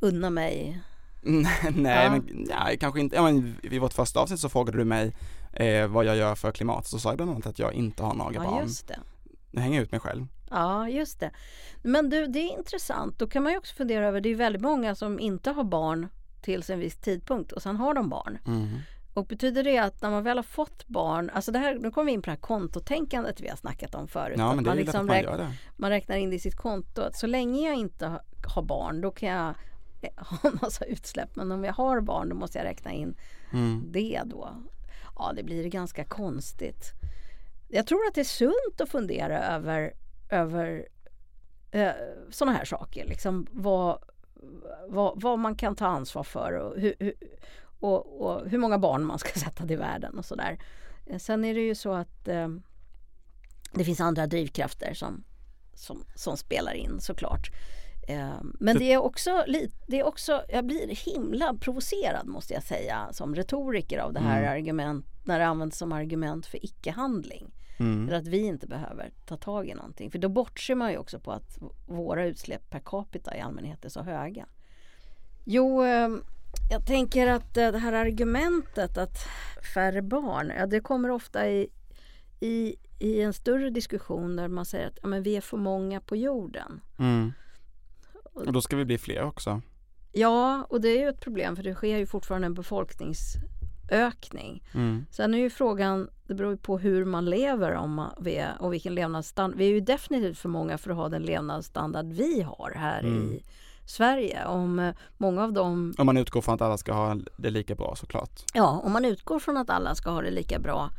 unna 0.00 0.30
mig 0.30 0.82
Nej, 1.24 2.04
ja. 2.04 2.10
men 2.10 2.24
nej, 2.28 2.78
kanske 2.78 3.00
inte. 3.00 3.16
Ja, 3.16 3.22
men 3.22 3.56
vid 3.62 3.80
vårt 3.80 3.92
första 3.92 4.20
avsnitt 4.20 4.40
så 4.40 4.48
frågade 4.48 4.78
du 4.78 4.84
mig 4.84 5.16
eh, 5.52 5.86
vad 5.86 6.04
jag 6.04 6.16
gör 6.16 6.34
för 6.34 6.52
klimat. 6.52 6.86
Så 6.86 6.98
sa 6.98 7.08
jag 7.08 7.16
bland 7.16 7.30
annat 7.30 7.46
att 7.46 7.58
jag 7.58 7.72
inte 7.72 8.02
har 8.02 8.14
några 8.14 8.34
ja, 8.34 8.42
barn. 8.42 8.62
Just 8.62 8.88
det. 8.88 8.98
Nu 9.50 9.60
hänger 9.60 9.76
jag 9.76 9.82
ut 9.82 9.90
mig 9.92 10.00
själv. 10.00 10.26
Ja, 10.50 10.88
just 10.88 11.20
det. 11.20 11.30
Men 11.82 12.10
du, 12.10 12.26
det 12.26 12.38
är 12.38 12.58
intressant. 12.58 13.18
Då 13.18 13.26
kan 13.26 13.42
man 13.42 13.52
ju 13.52 13.58
också 13.58 13.74
fundera 13.74 14.06
över, 14.06 14.20
det 14.20 14.28
är 14.28 14.34
väldigt 14.34 14.62
många 14.62 14.94
som 14.94 15.20
inte 15.20 15.50
har 15.50 15.64
barn 15.64 16.08
tills 16.42 16.70
en 16.70 16.78
viss 16.78 16.96
tidpunkt 16.96 17.52
och 17.52 17.62
sen 17.62 17.76
har 17.76 17.94
de 17.94 18.08
barn. 18.08 18.38
Mm. 18.46 18.78
Och 19.14 19.26
betyder 19.26 19.64
det 19.64 19.78
att 19.78 20.02
när 20.02 20.10
man 20.10 20.22
väl 20.22 20.38
har 20.38 20.42
fått 20.42 20.86
barn, 20.86 21.30
alltså 21.30 21.52
det 21.52 21.58
här, 21.58 21.74
nu 21.74 21.90
kommer 21.90 22.06
vi 22.06 22.12
in 22.12 22.22
på 22.22 22.26
det 22.26 22.30
här 22.30 22.40
kontotänkandet 22.40 23.40
vi 23.40 23.48
har 23.48 23.56
snackat 23.56 23.94
om 23.94 24.08
förut. 24.08 24.38
Ja, 24.38 24.54
men 24.54 24.64
det 24.64 24.70
man, 24.70 24.76
liksom 24.76 25.06
man, 25.06 25.16
räk, 25.16 25.26
det. 25.26 25.52
man 25.76 25.90
räknar 25.90 26.16
in 26.16 26.30
det 26.30 26.36
i 26.36 26.40
sitt 26.40 26.56
konto. 26.56 27.02
Så 27.12 27.26
länge 27.26 27.68
jag 27.68 27.74
inte 27.74 28.20
har 28.54 28.62
barn 28.62 29.00
då 29.00 29.10
kan 29.10 29.28
jag 29.28 29.54
ha 30.16 30.50
en 30.50 30.58
massa 30.62 30.84
utsläpp. 30.84 31.36
Men 31.36 31.52
om 31.52 31.64
jag 31.64 31.72
har 31.72 32.00
barn 32.00 32.28
då 32.28 32.36
måste 32.36 32.58
jag 32.58 32.64
räkna 32.64 32.92
in 32.92 33.16
mm. 33.52 33.84
det 33.92 34.22
då. 34.24 34.48
Ja, 35.16 35.32
det 35.36 35.42
blir 35.42 35.68
ganska 35.68 36.04
konstigt. 36.04 36.92
Jag 37.68 37.86
tror 37.86 38.06
att 38.08 38.14
det 38.14 38.20
är 38.20 38.24
sunt 38.24 38.80
att 38.80 38.88
fundera 38.88 39.44
över, 39.44 39.92
över 40.30 40.88
eh, 41.70 41.90
sådana 42.30 42.56
här 42.56 42.64
saker. 42.64 43.06
Liksom 43.06 43.46
vad, 43.50 43.98
vad, 44.88 45.22
vad, 45.22 45.38
man 45.38 45.54
kan 45.54 45.76
ta 45.76 45.86
ansvar 45.86 46.22
för 46.22 46.52
och 46.52 46.80
hur, 46.80 46.94
hur, 46.98 47.14
och, 47.82 48.20
och 48.20 48.48
hur 48.48 48.58
många 48.58 48.78
barn 48.78 49.04
man 49.04 49.18
ska 49.18 49.40
sätta 49.40 49.66
till 49.66 49.78
världen 49.78 50.18
och 50.18 50.24
sådär. 50.24 50.58
Eh, 51.06 51.18
sen 51.18 51.44
är 51.44 51.54
det 51.54 51.60
ju 51.60 51.74
så 51.74 51.92
att 51.92 52.28
eh, 52.28 52.48
det 53.72 53.84
finns 53.84 54.00
andra 54.00 54.26
drivkrafter 54.26 54.94
som, 54.94 55.24
som, 55.74 56.04
som 56.14 56.36
spelar 56.36 56.72
in 56.72 57.00
såklart. 57.00 57.50
Eh, 58.08 58.42
men 58.60 58.78
det 58.78 58.92
är, 58.92 58.98
också, 58.98 59.44
det 59.86 60.00
är 60.00 60.06
också, 60.06 60.42
jag 60.48 60.66
blir 60.66 61.12
himla 61.12 61.54
provocerad 61.54 62.26
måste 62.26 62.54
jag 62.54 62.62
säga 62.62 63.08
som 63.12 63.34
retoriker 63.34 63.98
av 63.98 64.12
det 64.12 64.20
här 64.20 64.42
mm. 64.42 64.52
argument, 64.52 65.06
när 65.24 65.38
det 65.38 65.46
används 65.46 65.78
som 65.78 65.92
argument 65.92 66.46
för 66.46 66.64
icke-handling. 66.64 67.52
Mm. 67.78 68.08
Eller 68.08 68.18
att 68.18 68.26
vi 68.26 68.38
inte 68.38 68.66
behöver 68.66 69.10
ta 69.26 69.36
tag 69.36 69.68
i 69.68 69.74
någonting. 69.74 70.10
För 70.10 70.18
då 70.18 70.28
bortser 70.28 70.74
man 70.74 70.90
ju 70.90 70.98
också 70.98 71.20
på 71.20 71.32
att 71.32 71.58
våra 71.86 72.24
utsläpp 72.24 72.70
per 72.70 72.80
capita 72.84 73.36
i 73.36 73.40
allmänhet 73.40 73.84
är 73.84 73.88
så 73.88 74.02
höga. 74.02 74.46
Jo, 75.44 75.82
ehm, 75.82 76.24
jag 76.70 76.86
tänker 76.86 77.26
att 77.26 77.54
det 77.54 77.78
här 77.78 77.92
argumentet 77.92 78.98
att 78.98 79.18
färre 79.74 80.02
barn, 80.02 80.52
ja, 80.58 80.66
det 80.66 80.80
kommer 80.80 81.10
ofta 81.10 81.48
i, 81.48 81.68
i, 82.40 82.76
i 82.98 83.20
en 83.20 83.32
större 83.32 83.70
diskussion 83.70 84.36
där 84.36 84.48
man 84.48 84.64
säger 84.64 84.86
att 84.86 84.98
ja, 85.02 85.08
men 85.08 85.22
vi 85.22 85.36
är 85.36 85.40
för 85.40 85.56
många 85.56 86.00
på 86.00 86.16
jorden. 86.16 86.80
Mm. 86.98 87.32
Och 88.34 88.52
då 88.52 88.60
ska 88.60 88.76
vi 88.76 88.84
bli 88.84 88.98
fler 88.98 89.22
också. 89.22 89.60
Ja, 90.12 90.66
och 90.68 90.80
det 90.80 90.88
är 90.88 91.00
ju 91.00 91.08
ett 91.08 91.20
problem 91.20 91.56
för 91.56 91.62
det 91.62 91.74
sker 91.74 91.96
ju 91.96 92.06
fortfarande 92.06 92.46
en 92.46 92.54
befolkningsökning. 92.54 94.64
Mm. 94.74 95.06
Sen 95.10 95.34
är 95.34 95.38
ju 95.38 95.50
frågan, 95.50 96.10
det 96.26 96.34
beror 96.34 96.50
ju 96.50 96.56
på 96.56 96.78
hur 96.78 97.04
man 97.04 97.24
lever 97.24 97.72
om 97.72 98.10
vi 98.20 98.36
är, 98.36 98.62
och 98.62 98.72
vilken 98.72 98.94
levnadsstandard. 98.94 99.58
Vi 99.58 99.66
är 99.66 99.70
ju 99.70 99.80
definitivt 99.80 100.38
för 100.38 100.48
många 100.48 100.78
för 100.78 100.90
att 100.90 100.96
ha 100.96 101.08
den 101.08 101.22
levnadsstandard 101.22 102.06
vi 102.06 102.42
har 102.42 102.72
här, 102.76 103.00
mm. 103.00 103.32
i, 103.32 103.42
Sverige. 103.86 104.44
Om 104.46 104.78
eh, 104.78 104.94
många 105.18 105.44
av 105.44 105.52
dem, 105.52 105.94
Om 105.98 106.06
man 106.06 106.16
utgår 106.16 106.40
från 106.42 106.54
att 106.54 106.60
alla 106.62 106.78
ska 106.78 106.92
ha 106.92 107.16
det 107.36 107.50
lika 107.50 107.74
bra 107.74 107.94
såklart. 107.96 108.42
ja 108.54 108.80
om 108.84 108.92
man 108.92 109.04
utgår 109.04 109.38
från 109.38 109.56
att 109.56 109.70
alla 109.70 109.94
ska 109.94 110.10
ha 110.10 110.22
det 110.22 110.30
lika 110.30 110.58
bra 110.58 110.90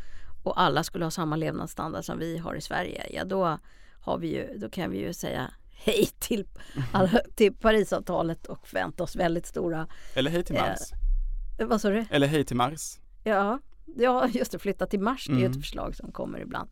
och 0.44 0.62
alla 0.62 0.84
skulle 0.84 1.06
ha 1.06 1.12
samma 1.12 1.36
levnadsstandard 1.36 2.06
som 2.06 2.20
vi 2.20 2.38
har 2.38 2.56
i 2.56 2.62
Sverige, 2.62 3.08
ja 3.14 3.24
då 3.26 3.58
har 4.02 4.18
vi 4.18 4.28
ju, 4.28 4.58
då 4.58 4.70
kan 4.70 4.92
vi 4.92 4.98
ju 5.00 5.14
säga 5.14 5.52
hej 5.72 6.10
till, 6.20 6.48
alla, 6.94 7.20
till 7.36 7.54
Parisavtalet 7.54 8.46
och 8.46 8.68
förvänta 8.68 9.04
oss 9.04 9.16
väldigt 9.16 9.46
stora, 9.46 9.88
Eller 10.16 10.32
hej 10.32 10.44
till 10.44 10.56
Eh, 10.56 10.62
Mars. 10.62 10.80
eh, 11.60 11.68
vad 11.68 11.82
sa 11.82 11.90
du? 11.90 12.06
Eller 12.10 12.28
hej 12.28 12.44
till 12.46 12.56
Mars. 12.58 12.98
Ja, 13.24 13.60
ja 13.96 14.28
just 14.28 14.52
det, 14.52 14.60
flytta 14.60 14.86
till 14.86 15.00
Mars, 15.00 15.26
det 15.28 15.34
är 15.34 15.38
ju 15.38 15.46
Mm. 15.46 15.52
ett 15.52 15.64
förslag 15.66 15.96
som 15.96 16.12
kommer 16.12 16.40
ibland. 16.40 16.70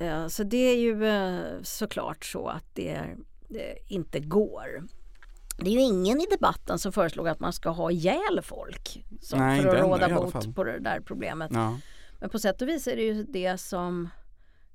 Ja, 0.00 0.28
så 0.28 0.42
det 0.42 0.56
är 0.56 0.76
ju 0.76 1.06
eh, 1.08 1.62
såklart 1.62 2.24
så 2.24 2.48
att 2.48 2.64
det, 2.72 3.02
det 3.33 3.33
inte 3.88 4.20
går. 4.20 4.84
Det 5.58 5.70
är 5.70 5.72
ju 5.74 5.80
ingen 5.80 6.20
i 6.20 6.26
debatten 6.30 6.78
som 6.78 6.92
föreslog 6.92 7.28
att 7.28 7.40
man 7.40 7.52
ska 7.52 7.70
ha 7.70 7.90
ihjäl 7.90 8.40
folk 8.42 9.04
som, 9.20 9.38
Nej, 9.38 9.62
för 9.62 9.68
att 9.76 9.82
råda 9.82 10.08
bot 10.14 10.54
på 10.54 10.64
det 10.64 10.78
där 10.78 11.00
problemet. 11.00 11.50
Ja. 11.54 11.78
Men 12.20 12.30
på 12.30 12.38
sätt 12.38 12.62
och 12.62 12.68
vis 12.68 12.86
är 12.86 12.96
det 12.96 13.02
ju 13.02 13.24
det 13.24 13.58
som 13.58 14.08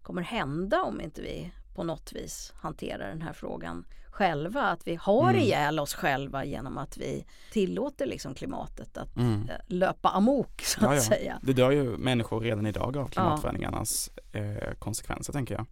kommer 0.01 0.21
hända 0.21 0.81
om 0.83 1.01
inte 1.01 1.21
vi 1.21 1.51
på 1.75 1.83
något 1.83 2.13
vis 2.13 2.53
hanterar 2.55 3.07
den 3.09 3.21
här 3.21 3.33
frågan 3.33 3.85
själva. 4.11 4.61
Att 4.61 4.87
vi 4.87 4.95
har 4.95 5.29
Mm. 5.29 5.41
ihjäl 5.41 5.79
oss 5.79 5.93
själva 5.93 6.45
genom 6.45 6.77
att 6.77 6.97
vi 6.97 7.25
tillåter 7.51 8.05
liksom 8.05 8.33
klimatet 8.33 8.97
att 8.97 9.15
Mm. 9.17 9.49
eh, 9.49 9.55
löpa 9.67 10.09
amok 10.09 10.61
så 10.61 10.79
Ja, 10.83 10.89
att 10.89 10.95
ja. 10.95 11.01
säga. 11.01 11.39
Det 11.43 11.53
dör 11.53 11.71
ju 11.71 11.97
människor 11.97 12.39
redan 12.41 12.65
idag 12.65 12.97
av 12.97 13.07
klimatförändringarnas 13.07 14.09
eh, 14.31 14.73
konsekvenser 14.79 15.33
tänker 15.33 15.55
jag. 15.55 15.65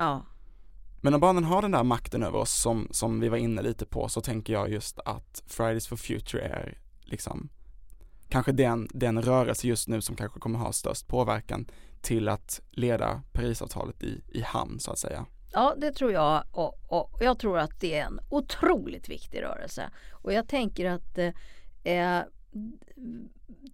Men 1.02 1.14
om 1.14 1.20
barnen 1.20 1.44
har 1.44 1.62
den 1.62 1.72
där 1.72 1.84
makten 1.84 2.24
över 2.24 2.40
oss 2.40 2.52
som, 2.52 2.88
som 2.92 3.20
vi 3.20 3.30
var 3.30 3.38
inne 3.38 3.62
lite 3.62 3.86
på 3.86 4.10
så 4.10 4.22
tänker 4.22 4.54
jag 4.54 4.72
just 4.72 5.00
att 5.00 5.44
Fridays 5.48 5.88
for 5.88 5.96
Future 5.96 6.42
är 6.42 6.78
liksom 7.02 7.50
kanske 8.30 8.52
den, 8.52 8.88
den 8.94 9.22
rörelse 9.22 9.68
just 9.68 9.88
nu 9.88 10.02
som 10.02 10.16
kanske 10.16 10.40
kommer 10.40 10.60
ha 10.60 10.72
störst 10.72 11.08
påverkan 11.08 11.68
till 12.02 12.30
att 12.30 12.62
leda 12.72 13.22
Parisavtalet 13.32 14.04
i, 14.04 14.22
i 14.32 14.42
hamn 14.42 14.80
så 14.80 14.92
att 14.92 15.00
säga. 15.00 15.26
ja 15.54 15.76
det 15.78 15.92
tror 15.92 16.12
jag 16.12 16.44
och, 16.52 16.80
och 16.88 17.18
jag 17.20 17.40
tror 17.40 17.60
att 17.60 17.80
det 17.80 17.98
är 18.00 18.06
en 18.06 18.20
otroligt 18.30 19.10
viktig 19.10 19.42
rörelse. 19.42 19.90
Och 20.12 20.34
jag 20.34 20.48
tänker 20.48 20.86
att 20.86 21.18
eh, 21.18 21.34
eh, 21.94 22.24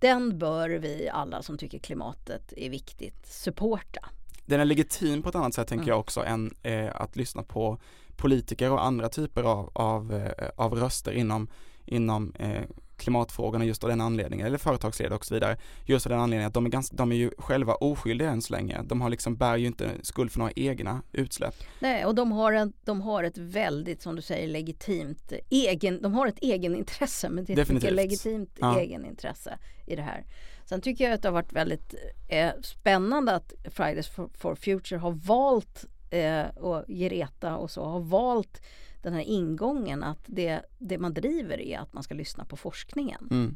den 0.01 0.38
bör 0.39 0.69
vi 0.69 1.09
alla 1.09 1.43
som 1.43 1.57
tycker 1.57 1.79
klimatet 1.79 2.53
är 2.57 2.69
viktigt 2.69 3.25
supporta. 3.25 4.09
Den 4.45 4.60
är 4.60 4.65
legitim 4.65 5.21
på 5.23 5.29
ett 5.29 5.36
annat 5.36 5.53
sätt 5.53 5.67
tänker 5.67 5.84
Mm. 5.84 5.89
jag 5.89 5.99
också 5.99 6.23
än 6.25 6.53
eh, 6.63 6.89
att 7.01 7.15
lyssna 7.15 7.43
på 7.43 7.79
politiker 8.15 8.71
och 8.71 8.86
andra 8.86 9.10
typer 9.10 9.43
av, 9.43 9.69
av, 9.73 10.13
eh, 10.13 10.49
av 10.56 10.73
röster 10.75 11.12
inom, 11.12 11.47
inom 11.86 12.34
eh, 12.39 12.62
klimatfrågorna 12.97 13.65
just 13.65 13.84
av 13.84 13.89
den 13.89 14.01
anledningen, 14.01 14.47
eller 14.47 14.58
företagsledare 14.58 15.15
och 15.15 15.25
så 15.25 15.34
vidare, 15.34 15.58
just 15.86 16.06
av 16.06 16.10
den 16.10 16.19
anledningen 16.19 16.47
att 16.47 16.53
de 16.53 16.65
är, 16.65 16.69
ganska, 16.69 16.95
de 16.95 17.12
är 17.12 17.15
ju 17.15 17.32
själva 17.38 17.73
oskyldiga 17.75 18.29
än 18.29 18.41
så 18.41 18.53
länge. 18.53 18.82
De 18.86 19.01
har 19.01 19.10
liksom, 19.10 19.36
bär 19.36 19.58
ju 19.58 19.67
inte 19.67 19.89
skuld 20.01 20.32
för 20.32 20.39
några 20.39 20.51
egna 20.56 21.01
utsläpp. 21.12 21.56
Nej, 21.79 22.06
och 22.06 22.15
de 22.15 22.32
har, 22.32 22.51
en, 22.53 22.73
de 22.86 23.01
har 23.01 23.23
ett 23.23 23.38
väldigt, 23.38 24.01
som 24.01 24.15
du 24.15 24.21
säger, 24.21 24.47
legitimt 24.47 25.34
egen, 25.49 26.01
de 26.01 26.13
har 26.13 26.27
ett 26.27 26.39
egenintresse, 26.41 27.29
men 27.29 27.45
det 27.45 27.53
är 27.53 27.75
ett 27.75 27.93
legitimt 27.93 28.58
Ja. 28.60 28.79
egenintresse 28.79 29.58
i 29.88 29.95
det 29.95 30.01
här. 30.01 30.25
Sen 30.65 30.82
tycker 30.82 31.04
jag 31.04 31.13
att 31.13 31.21
det 31.21 31.28
har 31.28 31.34
varit 31.34 31.54
väldigt 31.54 31.95
eh, 32.28 32.52
spännande 32.62 33.36
att 33.36 33.54
Fridays 33.71 34.08
for, 34.08 34.30
for 34.34 34.56
Future 34.56 34.99
har 34.99 35.12
valt, 35.12 35.86
eh, 36.10 36.45
och 36.47 36.86
Greta 36.88 37.58
och 37.58 37.71
så, 37.71 37.86
har 37.86 37.99
valt 37.99 38.62
den 39.02 39.13
här 39.13 39.21
ingången 39.21 40.04
att 40.04 40.19
det, 40.26 40.62
det 40.80 40.97
man 40.97 41.13
driver 41.13 41.62
är 41.62 41.80
att 41.80 41.93
man 41.93 42.04
ska 42.04 42.13
lyssna 42.15 42.45
på 42.45 42.58
forskningen. 42.58 43.28
Mm. 43.32 43.56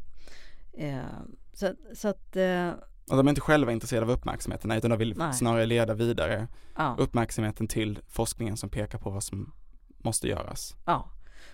Eh, 0.73 1.05
så, 1.53 1.73
så 1.93 2.07
att, 2.07 2.35
eh, 2.35 2.69
Och 3.09 3.17
de 3.17 3.27
är 3.27 3.29
inte 3.29 3.41
själva 3.41 3.71
intresserade 3.71 4.05
av 4.05 4.11
uppmärksamheten 4.11 4.71
utan 4.71 4.89
de 4.89 4.99
vill 4.99 5.17
Nej. 5.17 5.33
snarare 5.33 5.65
leda 5.65 5.93
vidare 5.93 6.47
ja. 6.75 6.95
uppmärksamheten 6.99 7.67
till 7.67 7.99
forskningen 8.07 8.57
som 8.57 8.69
pekar 8.69 8.97
på 8.97 9.09
vad 9.09 9.23
som 9.23 9.53
måste 9.97 10.27
göras. 10.27 10.75
Ja, 10.85 11.09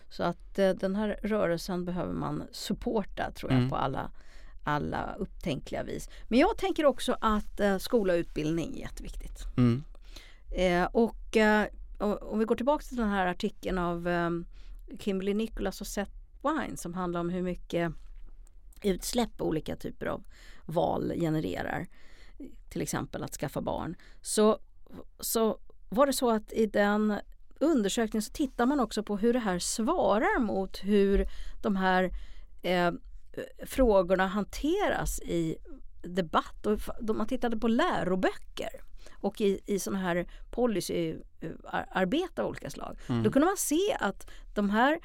så 0.10 0.24
att 0.24 0.60
eh, 0.60 0.70
den 0.70 0.96
här 0.96 1.20
rörelsen 1.24 1.86
behöver 1.86 2.14
man 2.14 2.44
supporta 2.52 3.32
tror 3.32 3.52
jag 3.52 3.58
Mm. 3.58 3.70
på 3.70 3.76
alla, 3.76 4.12
alla 4.64 5.16
upptänkliga 5.20 5.84
vis. 5.84 6.10
Men 6.28 6.40
jag 6.40 6.58
tänker 6.58 6.86
också 6.86 7.18
att 7.22 7.60
eh, 7.60 7.78
skola 7.78 8.14
och 8.14 8.18
utbildning 8.18 8.76
är 8.76 8.80
jätteviktigt. 8.80 9.46
Mm. 9.58 9.84
Eh, 10.52 10.86
och 10.92 11.38
eh, 11.38 11.68
om 12.22 12.40
vi 12.40 12.46
går 12.46 12.56
tillbaka 12.56 12.84
till 12.84 12.98
den 12.98 13.10
här 13.10 13.28
artikeln 13.28 13.78
av 13.78 14.08
eh, 14.08 14.30
Kimberly 15.00 15.34
Nicholas 15.34 15.82
och 15.82 15.88
Seth 15.88 16.12
Wine 16.44 16.78
som 16.78 16.94
handlar 16.94 17.20
om 17.20 17.30
hur 17.30 17.42
mycket 17.42 17.94
utsläpp 18.84 19.42
olika 19.42 19.76
typer 19.76 20.06
av 20.06 20.24
val 20.66 21.14
genererar. 21.16 21.88
Till 22.70 22.82
exempel 22.82 23.24
att 23.24 23.36
skaffa 23.36 23.62
barn. 23.62 23.96
Så, 24.22 24.60
så 25.20 25.58
var 25.90 26.08
det 26.08 26.14
så 26.14 26.32
att 26.32 26.54
i 26.54 26.66
den 26.66 27.20
undersökningen 27.60 28.22
så 28.22 28.32
tittar 28.32 28.66
man 28.66 28.80
också 28.80 29.04
på 29.04 29.18
hur 29.18 29.34
det 29.34 29.40
här 29.40 29.60
svarar 29.60 30.40
mot 30.40 30.84
hur 30.84 31.28
de 31.62 31.76
här 31.76 32.12
eh, 32.62 32.92
frågorna 33.66 34.28
hanteras 34.28 35.20
i 35.20 35.58
debatt. 36.02 36.66
Och 36.66 36.80
man 37.16 37.28
tittade 37.28 37.58
på 37.58 37.68
läroböcker 37.68 38.82
och 39.14 39.42
i, 39.42 39.60
i 39.66 39.80
sådana 39.80 40.00
här 40.04 40.28
policyarbete 40.52 42.42
av 42.42 42.50
olika 42.50 42.70
slag. 42.70 42.98
Då 43.08 43.32
kunde 43.32 43.46
man 43.46 43.58
se 43.58 43.98
att 44.00 44.30
de 44.54 44.70
här 44.70 45.00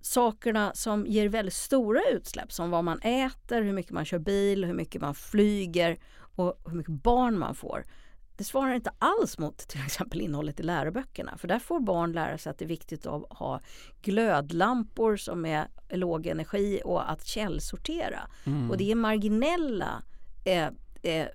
sakerna 0.00 0.72
som 0.74 1.06
ger 1.06 1.28
väldigt 1.28 1.54
stora 1.54 2.00
utsläpp 2.12 2.52
som 2.52 2.70
vad 2.70 2.84
man 2.84 2.98
äter, 3.00 3.62
hur 3.62 3.72
mycket 3.72 3.92
man 3.92 4.04
kör 4.04 4.18
bil, 4.18 4.64
hur 4.64 4.74
mycket 4.74 5.00
man 5.00 5.14
flyger 5.14 5.98
och 6.36 6.60
hur 6.66 6.76
mycket 6.76 7.02
barn 7.02 7.38
man 7.38 7.54
får. 7.54 7.84
Det 8.38 8.44
svarar 8.44 8.74
inte 8.74 8.90
alls 8.98 9.38
mot 9.38 9.58
till 9.58 9.80
exempel 9.84 10.20
innehållet 10.20 10.60
i 10.60 10.62
läroböckerna. 10.62 11.38
För 11.38 11.48
där 11.48 11.58
får 11.58 11.80
barn 11.80 12.12
lära 12.12 12.38
sig 12.38 12.50
att 12.50 12.58
det 12.58 12.64
är 12.64 12.68
viktigt 12.68 13.06
att 13.06 13.24
ha 13.30 13.60
glödlampor 14.02 15.16
som 15.16 15.46
är 15.46 15.68
låg 15.90 16.26
energi 16.26 16.80
och 16.84 17.10
att 17.10 17.26
källsortera. 17.26 18.20
Mm. 18.44 18.70
Och 18.70 18.76
det 18.76 18.90
är 18.90 18.94
marginella 18.94 20.02
eh, 20.44 20.68
eh, 21.02 21.26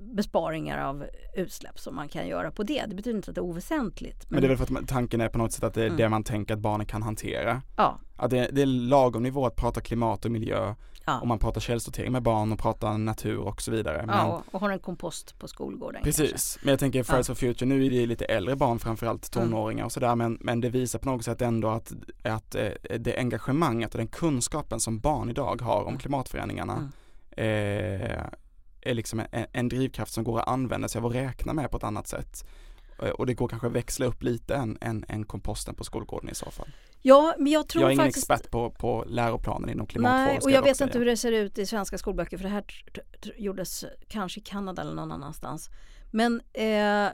besparingar 0.00 0.78
av 0.84 1.06
utsläpp 1.34 1.78
som 1.78 1.94
man 1.96 2.08
kan 2.08 2.26
göra 2.28 2.50
på 2.50 2.62
det. 2.62 2.84
Det 2.88 2.94
betyder 2.94 3.16
inte 3.16 3.30
att 3.30 3.34
det 3.34 3.38
är 3.40 3.42
oväsentligt. 3.42 4.30
Men 4.30 4.40
det 4.40 4.46
är 4.46 4.48
väl 4.48 4.66
för 4.66 4.78
att 4.78 4.88
tanken 4.88 5.20
är 5.20 5.28
på 5.28 5.38
något 5.38 5.52
sätt 5.52 5.64
att 5.64 5.74
det 5.74 5.80
är 5.82 5.86
Mm. 5.86 5.96
det 5.96 6.08
man 6.08 6.24
tänker 6.24 6.54
att 6.54 6.60
barnen 6.60 6.86
kan 6.86 7.02
hantera. 7.02 7.62
ja, 7.76 7.98
Att 8.16 8.30
det, 8.30 8.48
det 8.52 8.62
är 8.62 8.66
lagom 8.66 9.22
nivå 9.22 9.46
att 9.46 9.56
prata 9.56 9.80
klimat 9.80 10.24
och 10.24 10.30
miljö 10.30 10.74
ja. 11.06 11.20
om 11.20 11.28
man 11.28 11.38
pratar 11.38 11.60
källsortering 11.60 12.12
med 12.12 12.22
barn 12.22 12.52
och 12.52 12.58
pratar 12.58 12.98
natur 12.98 13.38
och 13.38 13.62
så 13.62 13.70
vidare. 13.70 14.06
Men, 14.06 14.16
ja, 14.16 14.24
och, 14.46 14.54
och 14.54 14.60
har 14.60 14.70
en 14.70 14.78
kompost 14.78 15.38
på 15.38 15.48
skolgården. 15.48 16.02
Precis, 16.02 16.30
Kanske. 16.30 16.58
men 16.62 16.72
jag 16.72 16.78
tänker 16.80 17.02
Fridays 17.02 17.26
for 17.26 17.34
Future, 17.34 17.66
nu 17.68 17.86
är 17.86 17.90
det 17.90 18.06
lite 18.06 18.24
äldre 18.24 18.56
barn 18.56 18.78
framförallt 18.78 19.36
Mm. 19.36 19.48
tonåringar 19.48 19.84
och 19.84 19.92
sådär 19.92 20.14
men, 20.16 20.38
men 20.40 20.60
det 20.60 20.68
visar 20.68 20.98
på 20.98 21.08
något 21.10 21.24
sätt 21.24 21.42
ändå 21.42 21.68
att, 21.68 21.92
att 22.22 22.54
eh, 22.54 22.68
det 22.98 23.16
engagemanget 23.18 23.94
och 23.94 23.98
den 23.98 24.08
kunskapen 24.08 24.80
som 24.80 24.98
barn 25.00 25.30
idag 25.30 25.62
har 25.62 25.80
om 25.82 25.88
Mm. 25.88 25.98
klimatförändringarna 25.98 26.90
eh, 27.36 28.24
är 28.82 28.94
liksom 28.94 29.20
en, 29.30 29.46
en 29.52 29.68
drivkraft 29.68 30.12
som 30.12 30.24
går 30.24 30.40
att 30.40 30.48
använda 30.48 30.88
sig 30.88 30.98
av 30.98 31.04
och 31.06 31.12
räkna 31.12 31.52
med 31.52 31.70
på 31.70 31.76
ett 31.76 31.84
annat 31.84 32.06
sätt. 32.08 32.44
Eh, 33.02 33.10
Och 33.10 33.26
det 33.26 33.34
går 33.34 33.48
kanske 33.48 33.66
att 33.66 33.72
växla 33.72 34.06
upp 34.06 34.22
lite 34.22 34.54
än, 34.54 34.78
än, 34.80 35.04
än 35.08 35.24
komposten 35.24 35.74
på 35.74 35.84
skolgården 35.84 36.30
i 36.30 36.34
så 36.34 36.50
fall. 36.50 36.68
Ja, 37.04 37.34
men 37.38 37.52
jag 37.52 37.68
tror 37.68 37.82
jag 37.82 37.88
är 37.88 37.92
ingen 37.92 38.04
faktiskt... 38.04 38.30
expert 38.30 38.50
på, 38.50 38.70
på 38.70 39.04
läroplanen 39.08 39.70
inom 39.70 39.86
klimatfrågor. 39.86 40.26
Nej, 40.26 40.38
och 40.42 40.50
jag 40.50 40.62
vet 40.62 40.80
inte 40.80 40.98
hur 40.98 41.06
det 41.06 41.16
ser 41.16 41.32
ut 41.32 41.58
i 41.58 41.66
svenska 41.66 41.98
skolböcker 41.98 42.36
för 42.36 42.44
det 42.44 42.50
här 42.50 42.64
gjordes 43.36 43.84
kanske 44.08 44.40
i 44.40 44.42
Kanada 44.42 44.82
eller 44.82 44.94
någon 44.94 45.12
annanstans. 45.12 45.70
Men 46.10 46.40
eh, 46.52 47.08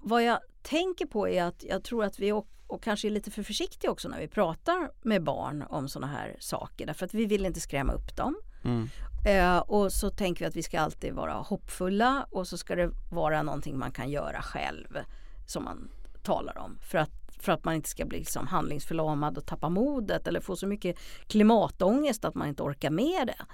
vad 0.00 0.24
jag 0.24 0.38
tänker 0.62 1.06
på 1.06 1.28
är 1.28 1.44
att 1.44 1.64
jag 1.68 1.84
tror 1.84 2.04
att 2.04 2.18
vi 2.18 2.32
och, 2.32 2.48
och 2.66 2.82
kanske 2.82 3.08
är 3.08 3.10
lite 3.10 3.30
för 3.30 3.42
försiktiga 3.42 3.90
också 3.90 4.08
när 4.08 4.20
vi 4.20 4.28
pratar 4.28 4.90
med 5.02 5.22
barn 5.22 5.64
om 5.68 5.88
sådana 5.88 6.12
här 6.12 6.36
saker. 6.38 6.86
Därför 6.86 7.06
att 7.06 7.14
vi 7.14 7.26
vill 7.26 7.46
inte 7.46 7.60
skrämma 7.60 7.92
upp 7.92 8.16
dem. 8.16 8.36
Mm. 8.64 8.88
Eh, 9.24 9.58
och 9.58 9.92
så 9.92 10.10
tänker 10.10 10.44
vi 10.44 10.48
att 10.48 10.56
vi 10.56 10.62
ska 10.62 10.80
alltid 10.80 11.14
vara 11.14 11.32
hoppfulla 11.32 12.26
och 12.30 12.48
så 12.48 12.58
ska 12.58 12.74
det 12.76 12.90
vara 13.10 13.42
någonting 13.42 13.78
man 13.78 13.92
kan 13.92 14.10
göra 14.10 14.42
själv 14.42 14.98
som 15.46 15.64
man 15.64 15.90
talar 16.22 16.58
om. 16.58 16.78
För 16.82 16.98
att, 16.98 17.10
för 17.38 17.52
att 17.52 17.64
man 17.64 17.74
inte 17.74 17.88
ska 17.88 18.04
bli 18.04 18.18
liksom 18.18 18.46
handlingsförlamad 18.46 19.38
och 19.38 19.46
tappa 19.46 19.68
modet 19.68 20.26
eller 20.26 20.40
få 20.40 20.56
så 20.56 20.66
mycket 20.66 20.98
klimatångest 21.26 22.24
att 22.24 22.34
man 22.34 22.48
inte 22.48 22.62
orkar 22.62 22.90
med 22.90 23.26
det. 23.26 23.44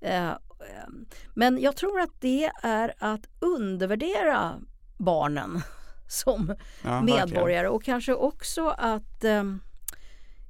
Eh, 0.00 0.28
eh, 0.30 0.88
men 1.34 1.58
jag 1.60 1.76
tror 1.76 2.00
att 2.00 2.20
det 2.20 2.50
är 2.62 2.94
att 2.98 3.28
undervärdera 3.40 4.54
barnen 4.96 5.60
som 6.08 6.54
Ja, 6.82 7.02
medborgare 7.02 7.68
och 7.68 7.84
kanske 7.84 8.14
också 8.14 8.68
att 8.68 9.24
eh, 9.24 9.44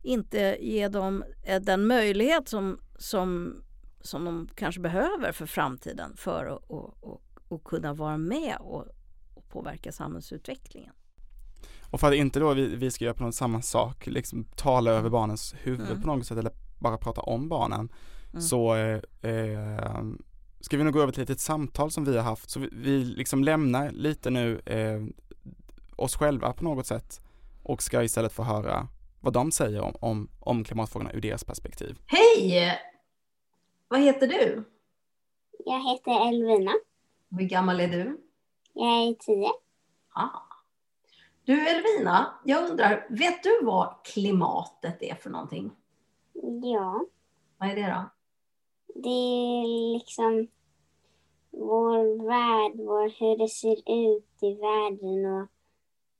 inte 0.02 0.56
ge 0.60 0.88
dem 0.88 1.24
den 1.60 1.86
möjlighet 1.86 2.48
som, 2.48 2.80
som, 2.98 3.62
som 4.06 4.24
de 4.24 4.48
kanske 4.54 4.80
behöver 4.80 5.32
för 5.32 5.46
framtiden 5.46 6.16
för 6.16 6.46
att 6.46 6.62
och, 6.66 6.94
och, 7.00 7.22
och 7.48 7.64
kunna 7.64 7.94
vara 7.94 8.16
med 8.16 8.56
och, 8.60 8.84
och 9.34 9.48
påverka 9.48 9.92
samhällsutvecklingen. 9.92 10.92
Och 11.90 12.00
för 12.00 12.08
att 12.08 12.14
inte 12.14 12.40
då 12.40 12.54
vi, 12.54 12.76
vi 12.76 12.90
ska 12.90 13.04
göra 13.04 13.14
på 13.14 13.24
något 13.24 13.34
samma 13.34 13.62
sak, 13.62 14.06
liksom 14.06 14.44
tala 14.44 14.90
över 14.90 15.10
barnens 15.10 15.54
huvud 15.62 15.86
Mm. 15.90 16.02
på 16.02 16.06
något 16.06 16.26
sätt 16.26 16.38
eller 16.38 16.52
bara 16.78 16.98
prata 16.98 17.20
om 17.20 17.48
barnen, 17.48 17.88
Mm. 18.30 18.42
så 18.42 18.74
eh, 18.74 19.00
eh, 19.30 20.02
ska 20.60 20.76
vi 20.76 20.84
nog 20.84 20.92
gå 20.92 21.02
över 21.02 21.12
till 21.12 21.22
ett 21.22 21.28
litet 21.28 21.40
samtal 21.40 21.90
som 21.90 22.04
vi 22.04 22.16
har 22.16 22.24
haft. 22.24 22.50
Så 22.50 22.60
vi, 22.60 22.68
vi 22.72 23.04
liksom 23.04 23.44
lämnar 23.44 23.90
lite 23.90 24.30
nu 24.30 24.60
eh, 24.66 25.02
oss 25.96 26.16
själva 26.16 26.52
på 26.52 26.64
något 26.64 26.86
sätt 26.86 27.20
och 27.62 27.82
ska 27.82 28.02
istället 28.02 28.32
få 28.32 28.42
höra 28.42 28.88
vad 29.20 29.32
de 29.32 29.52
säger 29.52 29.80
om, 29.80 29.94
om, 30.00 30.28
om 30.40 30.64
klimatfrågorna 30.64 31.12
ur 31.12 31.20
deras 31.20 31.44
perspektiv. 31.44 31.98
Hej! 32.06 32.78
Vad 33.88 34.00
heter 34.00 34.26
du? 34.26 34.64
Jag 35.58 35.80
heter 35.90 36.28
Elvina. 36.28 36.72
Hur 37.30 37.44
gammal 37.44 37.80
är 37.80 37.88
du? 37.88 38.20
Jag 38.72 39.08
är 39.08 39.14
tio. 39.14 39.50
Ah. 40.12 40.40
Du 41.44 41.68
Elvina, 41.68 42.34
jag 42.44 42.70
undrar, 42.70 43.06
vet 43.10 43.42
du 43.42 43.60
vad 43.64 43.94
klimatet 44.04 45.02
är 45.02 45.14
för 45.14 45.30
någonting? 45.30 45.70
Ja, 46.62 47.04
Vad 47.58 47.68
är 47.70 47.76
det 47.76 47.86
då? 47.86 48.10
det 49.02 49.08
är 49.08 49.94
liksom 49.94 50.48
vår 51.50 52.26
värld, 52.28 52.72
vår, 52.86 53.08
hur 53.20 53.38
det 53.38 53.48
ser 53.48 53.76
ut 53.76 54.42
i 54.42 54.54
världen 54.54 55.26
och 55.42 55.48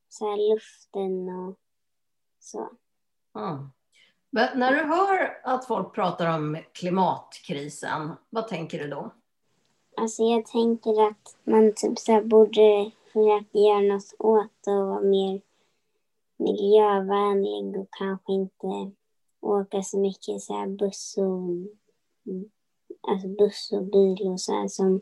så 0.08 0.36
luften 0.36 1.28
och 1.28 1.58
så. 2.38 2.70
Mm. 3.34 3.70
Men 4.36 4.58
när 4.58 4.72
du 4.72 4.82
hör 4.82 5.38
att 5.42 5.66
folk 5.66 5.94
pratar 5.94 6.34
om 6.36 6.58
klimatkrisen, 6.72 8.12
vad 8.30 8.48
tänker 8.48 8.78
du 8.78 8.88
då? 8.88 9.10
Alltså 9.96 10.22
jag 10.22 10.46
tänker 10.46 11.08
att 11.08 11.36
man 11.44 11.72
typ 11.76 11.98
så 11.98 12.20
borde 12.20 12.90
försöka 13.12 13.58
göra 13.58 13.80
något 13.80 14.14
åt 14.18 14.50
det 14.64 14.70
och 14.70 14.86
vara 14.86 15.00
mer 15.00 15.40
miljövänlig 16.36 17.80
och 17.80 17.88
kanske 17.90 18.32
inte 18.32 18.90
åka 19.40 19.82
så 19.82 19.98
mycket 19.98 20.42
så 20.42 20.66
buss 20.66 21.18
och, 21.18 21.50
alltså 23.10 23.28
buss 23.28 23.72
och 23.72 23.82
bil 23.82 24.28
och 24.28 24.40
så 24.40 24.52
här 24.52 24.68
som 24.68 25.00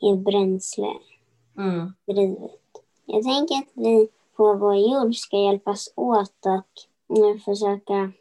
är 0.00 0.16
bränsledrivet. 0.16 1.02
Mm. 1.56 1.92
Jag 3.06 3.22
tänker 3.22 3.54
att 3.54 3.70
vi 3.72 4.08
på 4.36 4.54
vår 4.54 4.76
jord 4.76 5.16
ska 5.16 5.36
hjälpas 5.36 5.92
åt 5.94 6.46
och 6.46 6.84
försöka, 7.44 8.12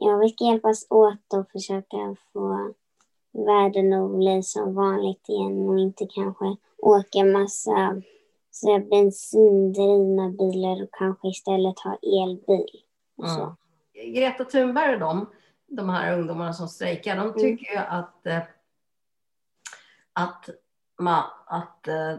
ja 0.00 0.16
vi 0.16 0.28
ska 0.28 0.44
hjälpas 0.44 0.86
åt 0.90 1.34
och 1.34 1.50
försöka 1.50 2.16
få 2.32 2.74
världen 3.32 3.92
att 3.92 4.10
bli 4.10 4.42
som 4.42 4.74
vanligt 4.74 5.28
igen 5.28 5.68
och 5.68 5.78
inte 5.78 6.06
kanske 6.14 6.56
åka 6.78 7.24
massa 7.24 8.02
så 8.50 8.78
bensindrivna 8.78 10.28
bilar 10.28 10.82
och 10.82 10.88
kanske 10.92 11.28
istället 11.28 11.78
ha 11.78 11.98
elbil. 12.02 12.82
Och 13.16 13.28
så. 13.28 13.42
Mm. 13.42 14.14
Greta 14.14 14.44
Thunberg 14.44 14.94
och 14.94 15.00
de, 15.00 15.26
de 15.66 15.88
här 15.88 16.18
ungdomarna 16.18 16.52
som 16.52 16.68
strejkar, 16.68 17.16
de 17.16 17.34
tycker 17.34 17.72
ju 17.72 17.78
att, 17.78 18.26
eh, 18.26 18.42
att, 20.12 20.48
ma, 20.98 21.24
att 21.46 21.88
eh, 21.88 22.16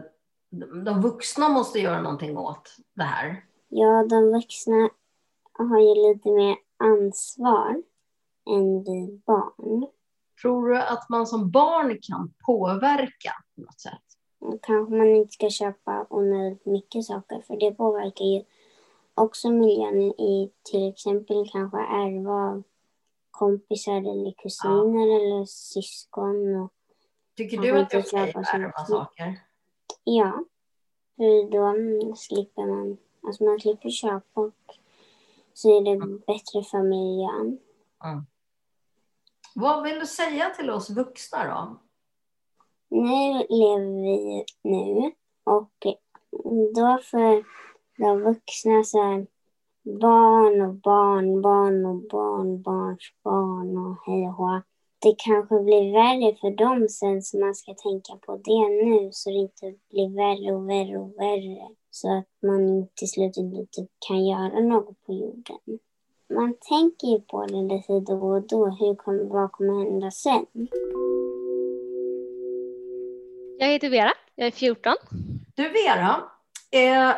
de 0.84 1.00
vuxna 1.02 1.48
måste 1.48 1.78
göra 1.78 2.00
någonting 2.00 2.38
åt 2.38 2.76
det 2.94 3.02
här. 3.02 3.44
Ja, 3.68 4.06
de 4.10 4.32
vuxna 4.32 4.90
har 5.52 5.80
ju 5.80 6.08
lite 6.08 6.30
mer 6.30 6.56
ansvar 6.80 7.82
än 8.50 8.82
vi 8.84 9.20
barn. 9.26 9.86
Tror 10.42 10.68
du 10.68 10.78
att 10.78 11.08
man 11.08 11.26
som 11.26 11.50
barn 11.50 11.98
kan 12.02 12.32
påverka 12.46 13.32
på 13.54 13.60
något 13.60 13.80
sätt? 13.80 14.02
Kanske 14.62 14.94
man 14.94 15.06
inte 15.06 15.32
ska 15.32 15.50
köpa 15.50 16.06
onödigt 16.10 16.66
mycket 16.66 17.04
saker 17.04 17.40
för 17.46 17.56
det 17.56 17.72
påverkar 17.72 18.24
ju 18.24 18.44
också 19.14 19.50
miljön 19.50 20.00
i 20.02 20.52
till 20.70 20.88
exempel 20.88 21.48
kanske 21.52 21.78
ärva 21.78 22.32
av 22.32 22.62
kompisar 23.30 23.96
eller 23.96 24.32
kusiner 24.32 25.16
eller 25.16 25.44
syskon. 25.44 26.56
Och, 26.56 26.72
Tycker 27.36 27.56
du 27.56 27.78
att 27.78 27.90
det 27.90 27.96
är 27.96 28.02
okej 28.02 28.32
att 28.34 28.54
ärva 28.54 28.84
saker? 28.84 29.40
ja, 30.04 30.44
för 31.16 31.50
då 31.50 32.16
slipper 32.16 32.66
man, 32.66 32.96
alltså 33.26 33.44
man 33.44 33.60
slipper 33.60 33.90
köpa 33.90 34.40
och 34.40 34.78
så 35.54 35.76
är 35.76 35.84
det 35.84 35.98
bättre 36.26 36.62
för 36.70 36.82
miljön. 36.82 37.58
Vad 39.54 39.82
vill 39.82 39.98
du 39.98 40.06
säga 40.06 40.50
till 40.50 40.70
oss 40.70 40.90
vuxna 40.90 41.44
då? 41.44 41.80
Nu 42.96 43.46
lever 43.48 44.02
vi 44.02 44.44
nu 44.62 45.12
och 45.44 45.72
då 46.74 46.98
för 47.02 47.44
de 47.98 48.22
vuxna 48.22 48.84
så 48.84 49.02
här, 49.02 49.26
barn 49.82 50.60
och 50.60 50.74
barnbarn 50.74 51.86
och 51.86 52.02
barnbarns 52.08 53.12
barn 53.24 53.78
och 53.78 53.96
hej 54.06 54.28
och 54.28 54.34
hå. 54.34 54.62
Det 55.02 55.14
kanske 55.18 55.60
blir 55.60 55.92
värre 55.92 56.36
för 56.40 56.50
dem 56.50 56.88
sen 56.88 57.22
så 57.22 57.38
man 57.38 57.54
ska 57.54 57.74
tänka 57.74 58.16
på 58.26 58.36
det 58.36 58.68
nu 58.68 59.08
så 59.12 59.30
det 59.30 59.36
inte 59.36 59.74
blir 59.90 60.16
värre 60.16 60.56
och 60.56 60.68
värre 60.68 60.98
och 60.98 61.18
värre. 61.18 61.68
Så 61.90 62.18
att 62.18 62.28
man 62.42 62.88
till 62.94 63.10
slut 63.10 63.36
inte 63.36 63.86
kan 64.08 64.26
göra 64.26 64.60
något 64.60 65.06
på 65.06 65.12
jorden. 65.12 65.78
Man 66.34 66.54
tänker 66.68 67.06
ju 67.06 67.20
på 67.20 67.46
det 67.46 67.74
lite 67.74 68.12
då 68.12 68.20
och 68.20 68.46
då. 68.46 68.66
Hur 68.66 68.94
kommer, 68.94 69.24
vad 69.24 69.52
kommer 69.52 69.84
hända 69.84 70.10
sen? 70.10 70.46
Jag 73.58 73.68
heter 73.68 73.90
Vera, 73.90 74.12
jag 74.34 74.46
är 74.46 74.50
14. 74.50 74.94
Du 75.54 75.68
Vera, 75.68 76.22
eh, 76.70 77.16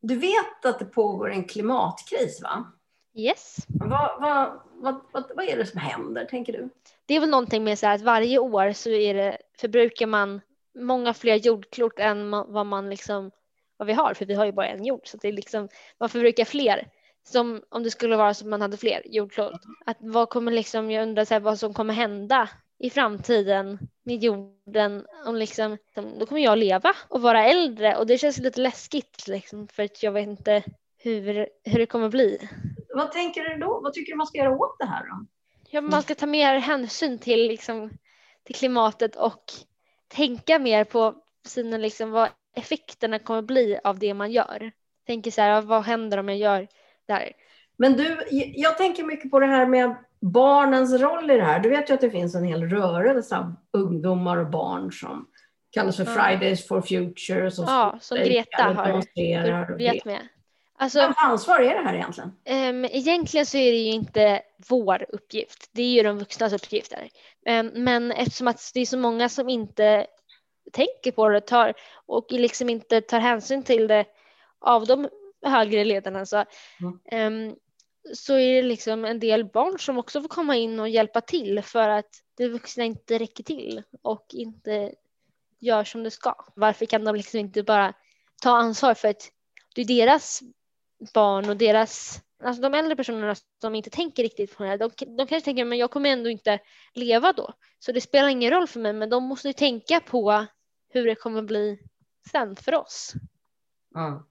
du 0.00 0.16
vet 0.16 0.64
att 0.64 0.78
det 0.78 0.84
pågår 0.84 1.30
en 1.30 1.44
klimatkris 1.44 2.42
va? 2.42 2.72
Yes. 3.14 3.56
Vad, 3.68 4.20
vad, 4.20 4.60
vad, 4.72 5.00
vad, 5.12 5.24
vad 5.36 5.48
är 5.48 5.56
det 5.56 5.66
som 5.66 5.80
händer 5.80 6.24
tänker 6.24 6.52
du? 6.52 6.68
Det 7.06 7.14
är 7.14 7.20
väl 7.20 7.30
någonting 7.30 7.64
med 7.64 7.78
så 7.78 7.86
här 7.86 7.94
att 7.94 8.02
varje 8.02 8.38
år 8.38 8.72
så 8.72 8.90
är 8.90 9.14
det, 9.14 9.38
förbrukar 9.58 10.06
man 10.06 10.40
många 10.74 11.14
fler 11.14 11.36
jordklot 11.36 11.98
än 11.98 12.30
vad 12.30 12.66
man 12.66 12.90
liksom 12.90 13.30
vad 13.76 13.86
vi 13.86 13.92
har, 13.92 14.14
för 14.14 14.26
vi 14.26 14.34
har 14.34 14.44
ju 14.44 14.52
bara 14.52 14.68
en 14.68 14.84
jord, 14.84 15.00
så 15.04 15.16
det 15.16 15.28
är 15.28 15.32
liksom, 15.32 15.68
man 16.00 16.08
förbrukar 16.08 16.44
fler. 16.44 16.88
Som 17.24 17.62
om 17.68 17.82
det 17.82 17.90
skulle 17.90 18.16
vara 18.16 18.34
som 18.34 18.50
man 18.50 18.60
hade 18.60 18.76
fler 18.76 19.02
jordklot. 19.04 19.60
Att 19.86 19.96
vad 20.00 20.28
kommer 20.28 20.52
liksom, 20.52 20.90
jag 20.90 21.02
undrar 21.02 21.24
så 21.24 21.34
här, 21.34 21.40
vad 21.40 21.58
som 21.58 21.74
kommer 21.74 21.94
hända 21.94 22.48
i 22.78 22.90
framtiden 22.90 23.78
med 24.02 24.24
jorden. 24.24 25.06
Om 25.26 25.36
liksom, 25.36 25.78
då 26.18 26.26
kommer 26.26 26.40
jag 26.40 26.58
leva 26.58 26.94
och 27.08 27.22
vara 27.22 27.44
äldre 27.44 27.96
och 27.96 28.06
det 28.06 28.18
känns 28.18 28.38
lite 28.38 28.60
läskigt 28.60 29.28
liksom, 29.28 29.68
för 29.68 29.82
att 29.82 30.02
jag 30.02 30.12
vet 30.12 30.26
inte 30.26 30.62
hur, 30.98 31.48
hur 31.64 31.78
det 31.78 31.86
kommer 31.86 32.08
bli. 32.08 32.48
Vad 32.94 33.12
tänker 33.12 33.42
du 33.42 33.56
då? 33.56 33.80
Vad 33.82 33.92
tycker 33.92 34.12
du 34.12 34.16
man 34.16 34.26
ska 34.26 34.38
göra 34.38 34.56
åt 34.56 34.78
det 34.78 34.86
här 34.86 35.06
då? 35.06 35.26
Ja, 35.70 35.80
man 35.80 36.02
ska 36.02 36.14
ta 36.14 36.26
mer 36.26 36.58
hänsyn 36.58 37.18
till, 37.18 37.46
liksom, 37.46 37.90
till 38.44 38.54
klimatet 38.54 39.16
och 39.16 39.52
tänka 40.08 40.58
mer 40.58 40.84
på 40.84 41.14
sina, 41.46 41.76
liksom, 41.76 42.10
vad 42.10 42.28
effekterna 42.56 43.18
kommer 43.18 43.42
bli 43.42 43.78
av 43.84 43.98
det 43.98 44.14
man 44.14 44.32
gör. 44.32 44.72
Tänker 45.06 45.30
så 45.30 45.40
här, 45.40 45.62
vad 45.62 45.82
händer 45.82 46.18
om 46.18 46.28
jag 46.28 46.38
gör 46.38 46.68
det 47.06 47.12
här? 47.12 47.32
Men 47.76 47.92
du, 47.92 48.18
jag 48.54 48.78
tänker 48.78 49.04
mycket 49.04 49.30
på 49.30 49.40
det 49.40 49.46
här 49.46 49.66
med 49.66 49.96
barnens 50.20 50.92
roll 51.00 51.30
i 51.30 51.36
det 51.36 51.44
här. 51.44 51.60
Du 51.60 51.68
vet 51.68 51.90
ju 51.90 51.94
att 51.94 52.00
det 52.00 52.10
finns 52.10 52.34
en 52.34 52.44
hel 52.44 52.68
rörelse 52.68 53.36
av 53.36 53.54
ungdomar 53.72 54.36
och 54.36 54.50
barn 54.50 54.92
som 54.92 55.28
kallas 55.70 55.96
för. 55.96 56.04
Fridays 56.04 56.66
for 56.66 56.80
Future. 56.80 57.50
Som 57.50 57.64
Ja, 57.64 57.98
som 58.00 58.18
Greta 58.18 58.62
har 58.62 58.74
börjat 59.78 60.04
med. 60.04 60.28
Alltså, 60.76 60.98
Vems 60.98 61.16
ansvar 61.18 61.60
är 61.60 61.74
det 61.74 61.80
här 61.80 61.94
egentligen? 61.94 62.28
Um, 62.28 62.84
egentligen 62.84 63.46
så 63.46 63.56
är 63.56 63.72
det 63.72 63.78
ju 63.78 63.92
inte 63.92 64.42
vår 64.68 65.06
uppgift. 65.08 65.70
Det 65.72 65.82
är 65.82 65.88
ju 65.88 66.02
de 66.02 66.18
vuxnas 66.18 66.52
uppgifter. 66.52 67.08
Um, 67.48 67.70
men 67.74 68.12
eftersom 68.12 68.48
att 68.48 68.70
det 68.74 68.80
är 68.80 68.86
så 68.86 68.98
många 68.98 69.28
som 69.28 69.48
inte 69.48 70.06
tänker 70.72 71.12
på 71.12 71.28
det 71.28 71.40
tar, 71.40 71.74
och 72.06 72.26
liksom 72.32 72.68
inte 72.68 73.00
tar 73.00 73.20
hänsyn 73.20 73.62
till 73.62 73.88
det 73.88 74.04
av 74.60 74.86
de 74.86 75.08
högre 75.42 75.84
ledarna 75.84 76.26
så, 76.26 76.44
um, 77.12 77.56
så 78.14 78.34
är 78.34 78.54
det 78.54 78.62
liksom 78.62 79.04
en 79.04 79.20
del 79.20 79.44
barn 79.44 79.78
som 79.78 79.98
också 79.98 80.20
får 80.20 80.28
komma 80.28 80.56
in 80.56 80.80
och 80.80 80.88
hjälpa 80.88 81.20
till 81.20 81.62
för 81.62 81.88
att 81.88 82.10
det 82.36 82.48
vuxna 82.48 82.84
inte 82.84 83.18
räcker 83.18 83.44
till 83.44 83.82
och 84.02 84.26
inte 84.32 84.94
gör 85.60 85.84
som 85.84 86.02
det 86.02 86.10
ska. 86.10 86.34
Varför 86.54 86.86
kan 86.86 87.04
de 87.04 87.16
liksom 87.16 87.40
inte 87.40 87.62
bara 87.62 87.94
ta 88.42 88.50
ansvar 88.50 88.94
för 88.94 89.08
att 89.08 89.30
det 89.74 89.80
är 89.80 89.86
deras 89.86 90.40
barn 91.14 91.50
och 91.50 91.56
deras, 91.56 92.20
alltså 92.44 92.62
de 92.62 92.74
äldre 92.74 92.96
personerna 92.96 93.34
som 93.60 93.74
inte 93.74 93.90
tänker 93.90 94.22
riktigt 94.22 94.56
på 94.56 94.62
det 94.62 94.68
här, 94.68 94.78
de, 94.78 94.90
de 95.16 95.26
kanske 95.26 95.40
tänker 95.40 95.64
men 95.64 95.78
jag 95.78 95.90
kommer 95.90 96.10
ändå 96.10 96.30
inte 96.30 96.58
leva 96.94 97.32
då. 97.32 97.52
Så 97.78 97.92
det 97.92 98.00
spelar 98.00 98.28
ingen 98.28 98.50
roll 98.50 98.66
för 98.66 98.80
mig, 98.80 98.92
men 98.92 99.10
de 99.10 99.24
måste 99.24 99.52
tänka 99.52 100.00
på 100.00 100.46
hur 100.92 101.06
det 101.06 101.14
kommer 101.14 101.42
bli 101.42 101.78
sen 102.30 102.56
för 102.56 102.74
oss. 102.74 103.12
Mm. 103.96 104.22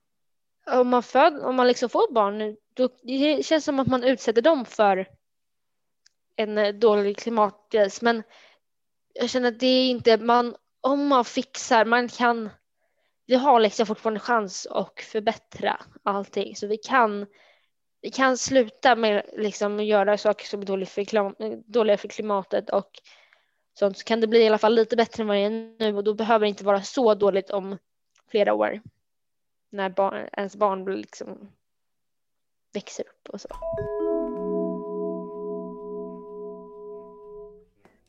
Om 0.79 0.89
man, 0.89 1.03
föd, 1.03 1.39
om 1.39 1.55
man 1.55 1.67
liksom 1.67 1.89
får 1.89 2.13
barn 2.13 2.57
då 2.73 2.89
det 3.03 3.45
känns 3.45 3.65
som 3.65 3.79
att 3.79 3.87
man 3.87 4.03
utsätter 4.03 4.41
dem 4.41 4.65
för 4.65 5.07
en 6.35 6.57
eh, 6.57 6.73
dålig 6.73 7.17
klimatkris. 7.17 8.01
Men 8.01 8.23
jag 9.13 9.29
känner 9.29 9.47
att 9.47 9.59
det 9.59 9.67
är 9.67 9.89
inte, 9.89 10.17
man, 10.17 10.55
om 10.81 11.07
man 11.07 11.25
fixar, 11.25 11.85
man 11.85 12.07
kan 12.07 12.49
vi 13.25 13.35
har 13.35 13.59
liksom 13.59 13.85
fortfarande 13.85 14.19
chans 14.19 14.67
att 14.67 14.99
förbättra 14.99 15.79
allting 16.03 16.55
så 16.55 16.67
vi 16.67 16.77
kan 16.77 17.25
vi 18.01 18.11
kan 18.11 18.37
sluta 18.37 18.95
med 18.95 19.25
liksom 19.37 19.79
att 19.79 19.85
göra 19.85 20.17
saker 20.17 20.45
som 20.45 20.61
är 20.61 20.65
dåliga 20.65 20.87
för, 20.87 21.71
dåliga 21.71 21.97
för 21.97 22.07
klimatet 22.07 22.69
och 22.69 22.89
sånt 23.81 23.97
så 23.97 24.03
kan 24.03 24.21
det 24.21 24.27
bli 24.27 24.39
i 24.39 24.47
alla 24.47 24.57
fall 24.57 24.75
lite 24.75 24.95
bättre 24.95 25.23
än 25.23 25.27
vad 25.27 25.37
det 25.37 25.41
är 25.41 25.75
nu 25.79 25.97
och 25.97 26.03
då 26.03 26.13
behöver 26.13 26.45
det 26.45 26.49
inte 26.49 26.63
vara 26.63 26.81
så 26.81 27.15
dåligt 27.15 27.49
om 27.49 27.77
flera 28.31 28.53
år 28.53 28.81
när 29.69 29.89
barn, 29.89 30.27
ens 30.37 30.55
barn 30.55 30.85
liksom 30.85 31.51
växer 32.73 33.03
upp 33.03 33.29
och 33.29 33.41
så. 33.41 33.47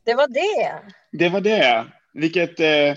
Det 0.05 0.15
var 0.15 0.29
det. 0.29 0.83
Det 1.13 1.29
var 1.29 1.41
det. 1.41 1.87
Vilket 2.13 2.61
eh, 2.61 2.97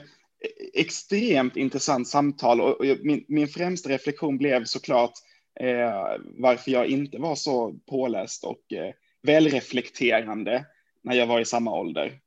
extremt 0.74 1.58
intressant 1.58 2.08
samtal 2.08 2.62
och, 2.62 2.80
och 2.80 2.86
min, 3.04 3.26
min 3.28 3.48
främsta 3.48 3.90
reflektion 3.90 4.38
blev 4.38 4.64
såklart 4.64 5.14
eh, 5.60 6.22
varför 6.38 6.72
jag 6.72 6.88
inte 6.88 7.18
var 7.18 7.36
så 7.36 7.76
påläst 7.90 8.44
och 8.44 8.74
eh, 8.74 8.94
välreflekterande 9.22 10.66
när 11.04 11.16
jag 11.16 11.28
var 11.28 11.40
i 11.40 11.46
samma 11.46 11.80
ålder. 11.80 12.20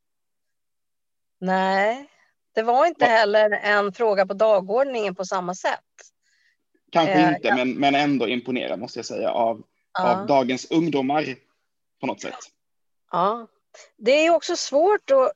Nej, 1.39 2.09
det 2.55 2.61
var 2.63 2.85
inte 2.85 3.05
heller 3.05 3.51
en 3.51 3.93
fråga 3.93 4.25
på 4.25 4.33
dagordningen 4.33 5.15
på 5.15 5.25
samma 5.25 5.55
sätt. 5.55 5.79
Kanske 6.91 7.13
eh, 7.13 7.29
inte, 7.29 7.47
ja. 7.47 7.55
men, 7.55 7.73
men 7.73 7.95
ändå 7.95 8.27
imponerad 8.27 8.79
måste 8.79 8.99
jag 8.99 9.05
säga 9.05 9.31
av, 9.31 9.63
ja. 9.93 10.15
av 10.15 10.27
dagens 10.27 10.71
ungdomar 10.71 11.35
på 12.01 12.07
något 12.07 12.21
sätt. 12.21 12.35
Ja, 13.11 13.47
det 13.97 14.11
är 14.11 14.29
också 14.29 14.55
svårt 14.55 15.11
och, 15.11 15.31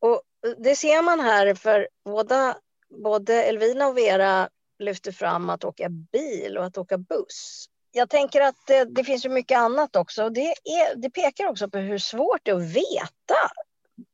och 0.00 0.22
det 0.58 0.76
ser 0.76 1.02
man 1.02 1.20
här 1.20 1.54
för 1.54 1.88
båda, 2.04 2.56
både 3.04 3.42
Elvina 3.42 3.86
och 3.86 3.98
Vera 3.98 4.48
lyfter 4.78 5.12
fram 5.12 5.50
att 5.50 5.64
åka 5.64 5.88
bil 5.88 6.58
och 6.58 6.64
att 6.64 6.78
åka 6.78 6.98
buss. 6.98 7.66
Jag 7.92 8.10
tänker 8.10 8.40
att 8.40 8.66
det, 8.66 8.84
det 8.84 9.04
finns 9.04 9.24
ju 9.24 9.28
mycket 9.28 9.58
annat 9.58 9.96
också. 9.96 10.30
Det, 10.30 10.54
är, 10.64 10.96
det 10.96 11.10
pekar 11.10 11.46
också 11.46 11.70
på 11.70 11.78
hur 11.78 11.98
svårt 11.98 12.40
det 12.42 12.50
är 12.50 12.54
att 12.54 12.62
veta 12.62 13.50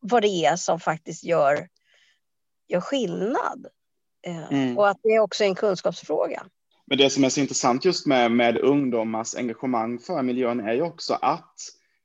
vad 0.01 0.23
det 0.23 0.29
är 0.29 0.57
som 0.57 0.81
faktiskt 0.81 1.25
gör, 1.25 1.69
gör 2.69 2.81
skillnad. 2.81 3.67
Eh, 4.27 4.53
mm. 4.53 4.79
Och 4.79 4.89
att 4.89 5.01
det 5.03 5.09
är 5.09 5.19
också 5.19 5.45
en 5.45 5.55
kunskapsfråga. 5.55 6.47
Men 6.87 6.99
det 6.99 7.11
som 7.11 7.25
är 7.25 7.29
så 7.29 7.41
intressant 7.41 7.85
just 7.85 8.07
med, 8.07 8.33
med 8.33 8.59
ungdomars 8.59 9.35
engagemang 9.35 9.99
för 9.99 10.23
miljön 10.23 10.61
är 10.61 10.73
ju 10.73 10.83
också 10.83 11.15
att 11.15 11.55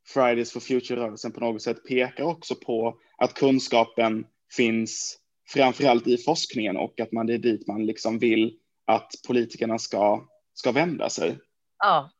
Fridays 0.07 0.51
for 0.51 0.59
Future-rörelsen 0.59 1.31
på 1.31 1.39
något 1.39 1.61
sätt 1.61 1.83
pekar 1.87 2.23
också 2.23 2.55
på 2.55 2.97
att 3.17 3.33
kunskapen 3.33 4.25
finns 4.51 5.17
framförallt 5.47 6.07
i 6.07 6.17
forskningen 6.17 6.77
och 6.77 6.99
att 6.99 7.11
man 7.11 7.25
det 7.25 7.33
är 7.33 7.37
dit 7.37 7.67
man 7.67 7.85
liksom 7.85 8.19
vill 8.19 8.59
att 8.85 9.11
politikerna 9.27 9.79
ska, 9.79 10.27
ska 10.53 10.71
vända 10.71 11.09
sig. 11.09 11.39
Ja, 11.79 12.11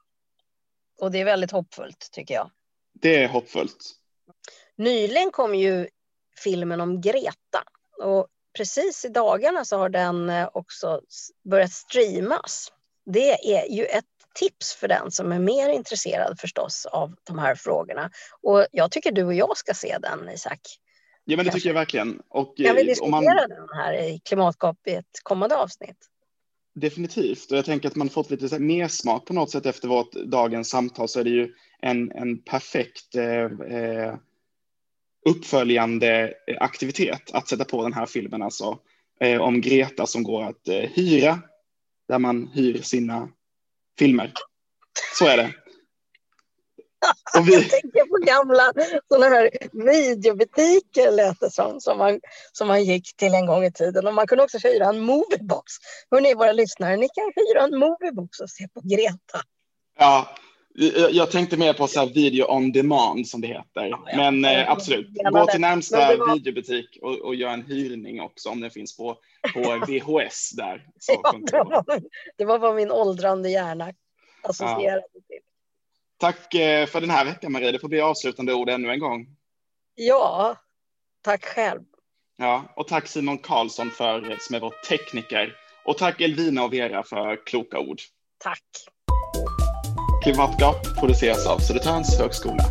och 1.01 1.11
det 1.11 1.19
är 1.19 1.25
väldigt 1.25 1.51
hoppfullt 1.51 2.09
tycker 2.11 2.33
jag. 2.33 2.51
Det 2.93 3.23
är 3.23 3.27
hoppfullt. 3.27 3.97
Nyligen 4.77 5.31
kom 5.31 5.55
ju 5.55 5.87
filmen 6.43 6.81
om 6.81 7.01
Greta 7.01 7.63
och 8.03 8.27
precis 8.57 9.05
i 9.05 9.09
dagarna 9.09 9.65
så 9.65 9.77
har 9.77 9.89
den 9.89 10.29
eh, 10.29 10.49
också 10.53 11.01
börjat 11.43 11.71
streamas. 11.71 12.71
Det 13.05 13.55
är 13.55 13.71
ju 13.71 13.85
ett 13.85 14.05
tips 14.35 14.73
för 14.73 14.87
den 14.87 15.11
som 15.11 15.31
är 15.31 15.39
mer 15.39 15.69
intresserad 15.69 16.39
förstås 16.39 16.85
av 16.85 17.15
de 17.23 17.39
här 17.39 17.55
frågorna. 17.55 18.11
Och 18.41 18.65
jag 18.71 18.91
tycker 18.91 19.11
du 19.11 19.23
och 19.23 19.33
jag 19.33 19.57
ska 19.57 19.73
se 19.73 19.97
den, 20.01 20.29
Isak. 20.29 20.59
Ja, 21.25 21.37
men 21.37 21.45
det 21.45 21.51
tycker 21.51 21.69
jag 21.69 21.73
verkligen. 21.73 22.21
Och, 22.29 22.57
kan 22.57 22.75
vi 22.75 22.83
diskutera 22.83 23.11
man... 23.11 23.23
den 23.25 23.67
här 23.75 23.93
i 23.93 24.19
Klimatgap 24.19 24.77
i 24.87 24.91
ett 24.91 25.19
kommande 25.23 25.55
avsnitt? 25.55 25.97
Definitivt, 26.75 27.51
och 27.51 27.57
jag 27.57 27.65
tänker 27.65 27.87
att 27.87 27.95
man 27.95 28.09
fått 28.09 28.31
lite 28.31 28.59
mer 28.59 28.87
smak 28.87 29.25
på 29.25 29.33
något 29.33 29.51
sätt 29.51 29.65
efter 29.65 29.87
vårt 29.87 30.11
dagens 30.11 30.69
samtal 30.69 31.07
så 31.07 31.19
är 31.19 31.23
det 31.23 31.29
ju 31.29 31.53
en, 31.79 32.11
en 32.11 32.41
perfekt 32.41 33.15
eh, 33.15 33.43
eh 33.77 34.15
uppföljande 35.27 36.33
aktivitet 36.59 37.31
att 37.33 37.47
sätta 37.47 37.65
på 37.65 37.83
den 37.83 37.93
här 37.93 38.05
filmen 38.05 38.41
alltså 38.41 38.79
eh, 39.19 39.41
om 39.41 39.61
Greta 39.61 40.05
som 40.05 40.23
går 40.23 40.43
att 40.43 40.67
eh, 40.67 40.75
hyra 40.75 41.39
där 42.07 42.19
man 42.19 42.47
hyr 42.47 42.81
sina 42.81 43.29
filmer. 43.99 44.33
Så 45.13 45.25
är 45.25 45.37
det. 45.37 45.53
Vi... 47.45 47.53
Jag 47.53 47.69
tänker 47.69 48.05
på 48.05 48.25
gamla 48.25 48.73
sådana 49.07 49.35
här 49.35 49.49
videobutiker 49.71 51.11
lät 51.11 51.39
det 51.39 51.51
som, 51.51 51.81
som 51.81 51.97
man, 51.97 52.19
som 52.51 52.67
man 52.67 52.83
gick 52.83 53.15
till 53.15 53.33
en 53.33 53.45
gång 53.45 53.63
i 53.63 53.71
tiden. 53.71 54.07
Och 54.07 54.13
man 54.13 54.27
kunde 54.27 54.43
också 54.43 54.57
hyra 54.63 54.89
en 54.89 54.99
moviebox. 54.99 55.73
Hörrni, 56.11 56.33
våra 56.33 56.51
lyssnare, 56.51 56.97
ni 56.97 57.09
kan 57.09 57.33
hyra 57.35 57.63
en 57.63 57.79
moviebox 57.79 58.39
och 58.39 58.49
se 58.49 58.67
på 58.67 58.81
Greta. 58.83 59.41
Ja, 59.99 60.35
jag 61.11 61.31
tänkte 61.31 61.57
mer 61.57 61.73
på 61.73 61.87
så 61.87 62.05
video 62.05 62.45
on 62.51 62.71
demand 62.71 63.27
som 63.27 63.41
det 63.41 63.47
heter. 63.47 63.85
Ja, 63.85 64.07
Men 64.15 64.45
eh, 64.45 64.71
absolut, 64.71 65.07
gå 65.31 65.45
till 65.45 65.61
närmsta 65.61 66.17
var... 66.17 66.33
videobutik 66.33 66.97
och, 67.01 67.19
och 67.19 67.35
gör 67.35 67.49
en 67.49 67.65
hyrning 67.65 68.21
också 68.21 68.49
om 68.49 68.61
den 68.61 68.71
finns 68.71 68.97
på, 68.97 69.17
på 69.53 69.61
VHS 69.87 70.51
där. 70.51 70.87
ja, 71.07 71.33
det, 71.51 71.57
var, 71.57 72.01
det 72.37 72.45
var 72.45 72.59
vad 72.59 72.75
min 72.75 72.91
åldrande 72.91 73.49
hjärna 73.49 73.93
associerade 74.43 75.03
ja. 75.13 75.21
till. 75.27 75.39
Tack 76.17 76.53
eh, 76.53 76.85
för 76.85 77.01
den 77.01 77.09
här 77.09 77.25
veckan 77.25 77.51
Marie, 77.51 77.71
det 77.71 77.79
får 77.79 77.89
bli 77.89 78.01
avslutande 78.01 78.53
ord 78.53 78.69
ännu 78.69 78.91
en 78.91 78.99
gång. 78.99 79.27
Ja, 79.95 80.55
tack 81.21 81.45
själv. 81.45 81.81
Ja, 82.37 82.73
och 82.75 82.87
tack 82.87 83.07
Simon 83.07 83.37
Karlsson 83.37 83.91
för, 83.91 84.37
som 84.39 84.55
är 84.55 84.59
vår 84.59 84.73
tekniker. 84.89 85.55
Och 85.85 85.97
tack 85.97 86.21
Elvina 86.21 86.63
och 86.63 86.73
Vera 86.73 87.03
för 87.03 87.45
kloka 87.45 87.79
ord. 87.79 88.01
Tack. 88.37 88.63
Klimatgap 90.27 90.95
produceras 90.99 91.47
av 91.47 91.59
Södertörns 91.59 92.19
högskola. 92.19 92.63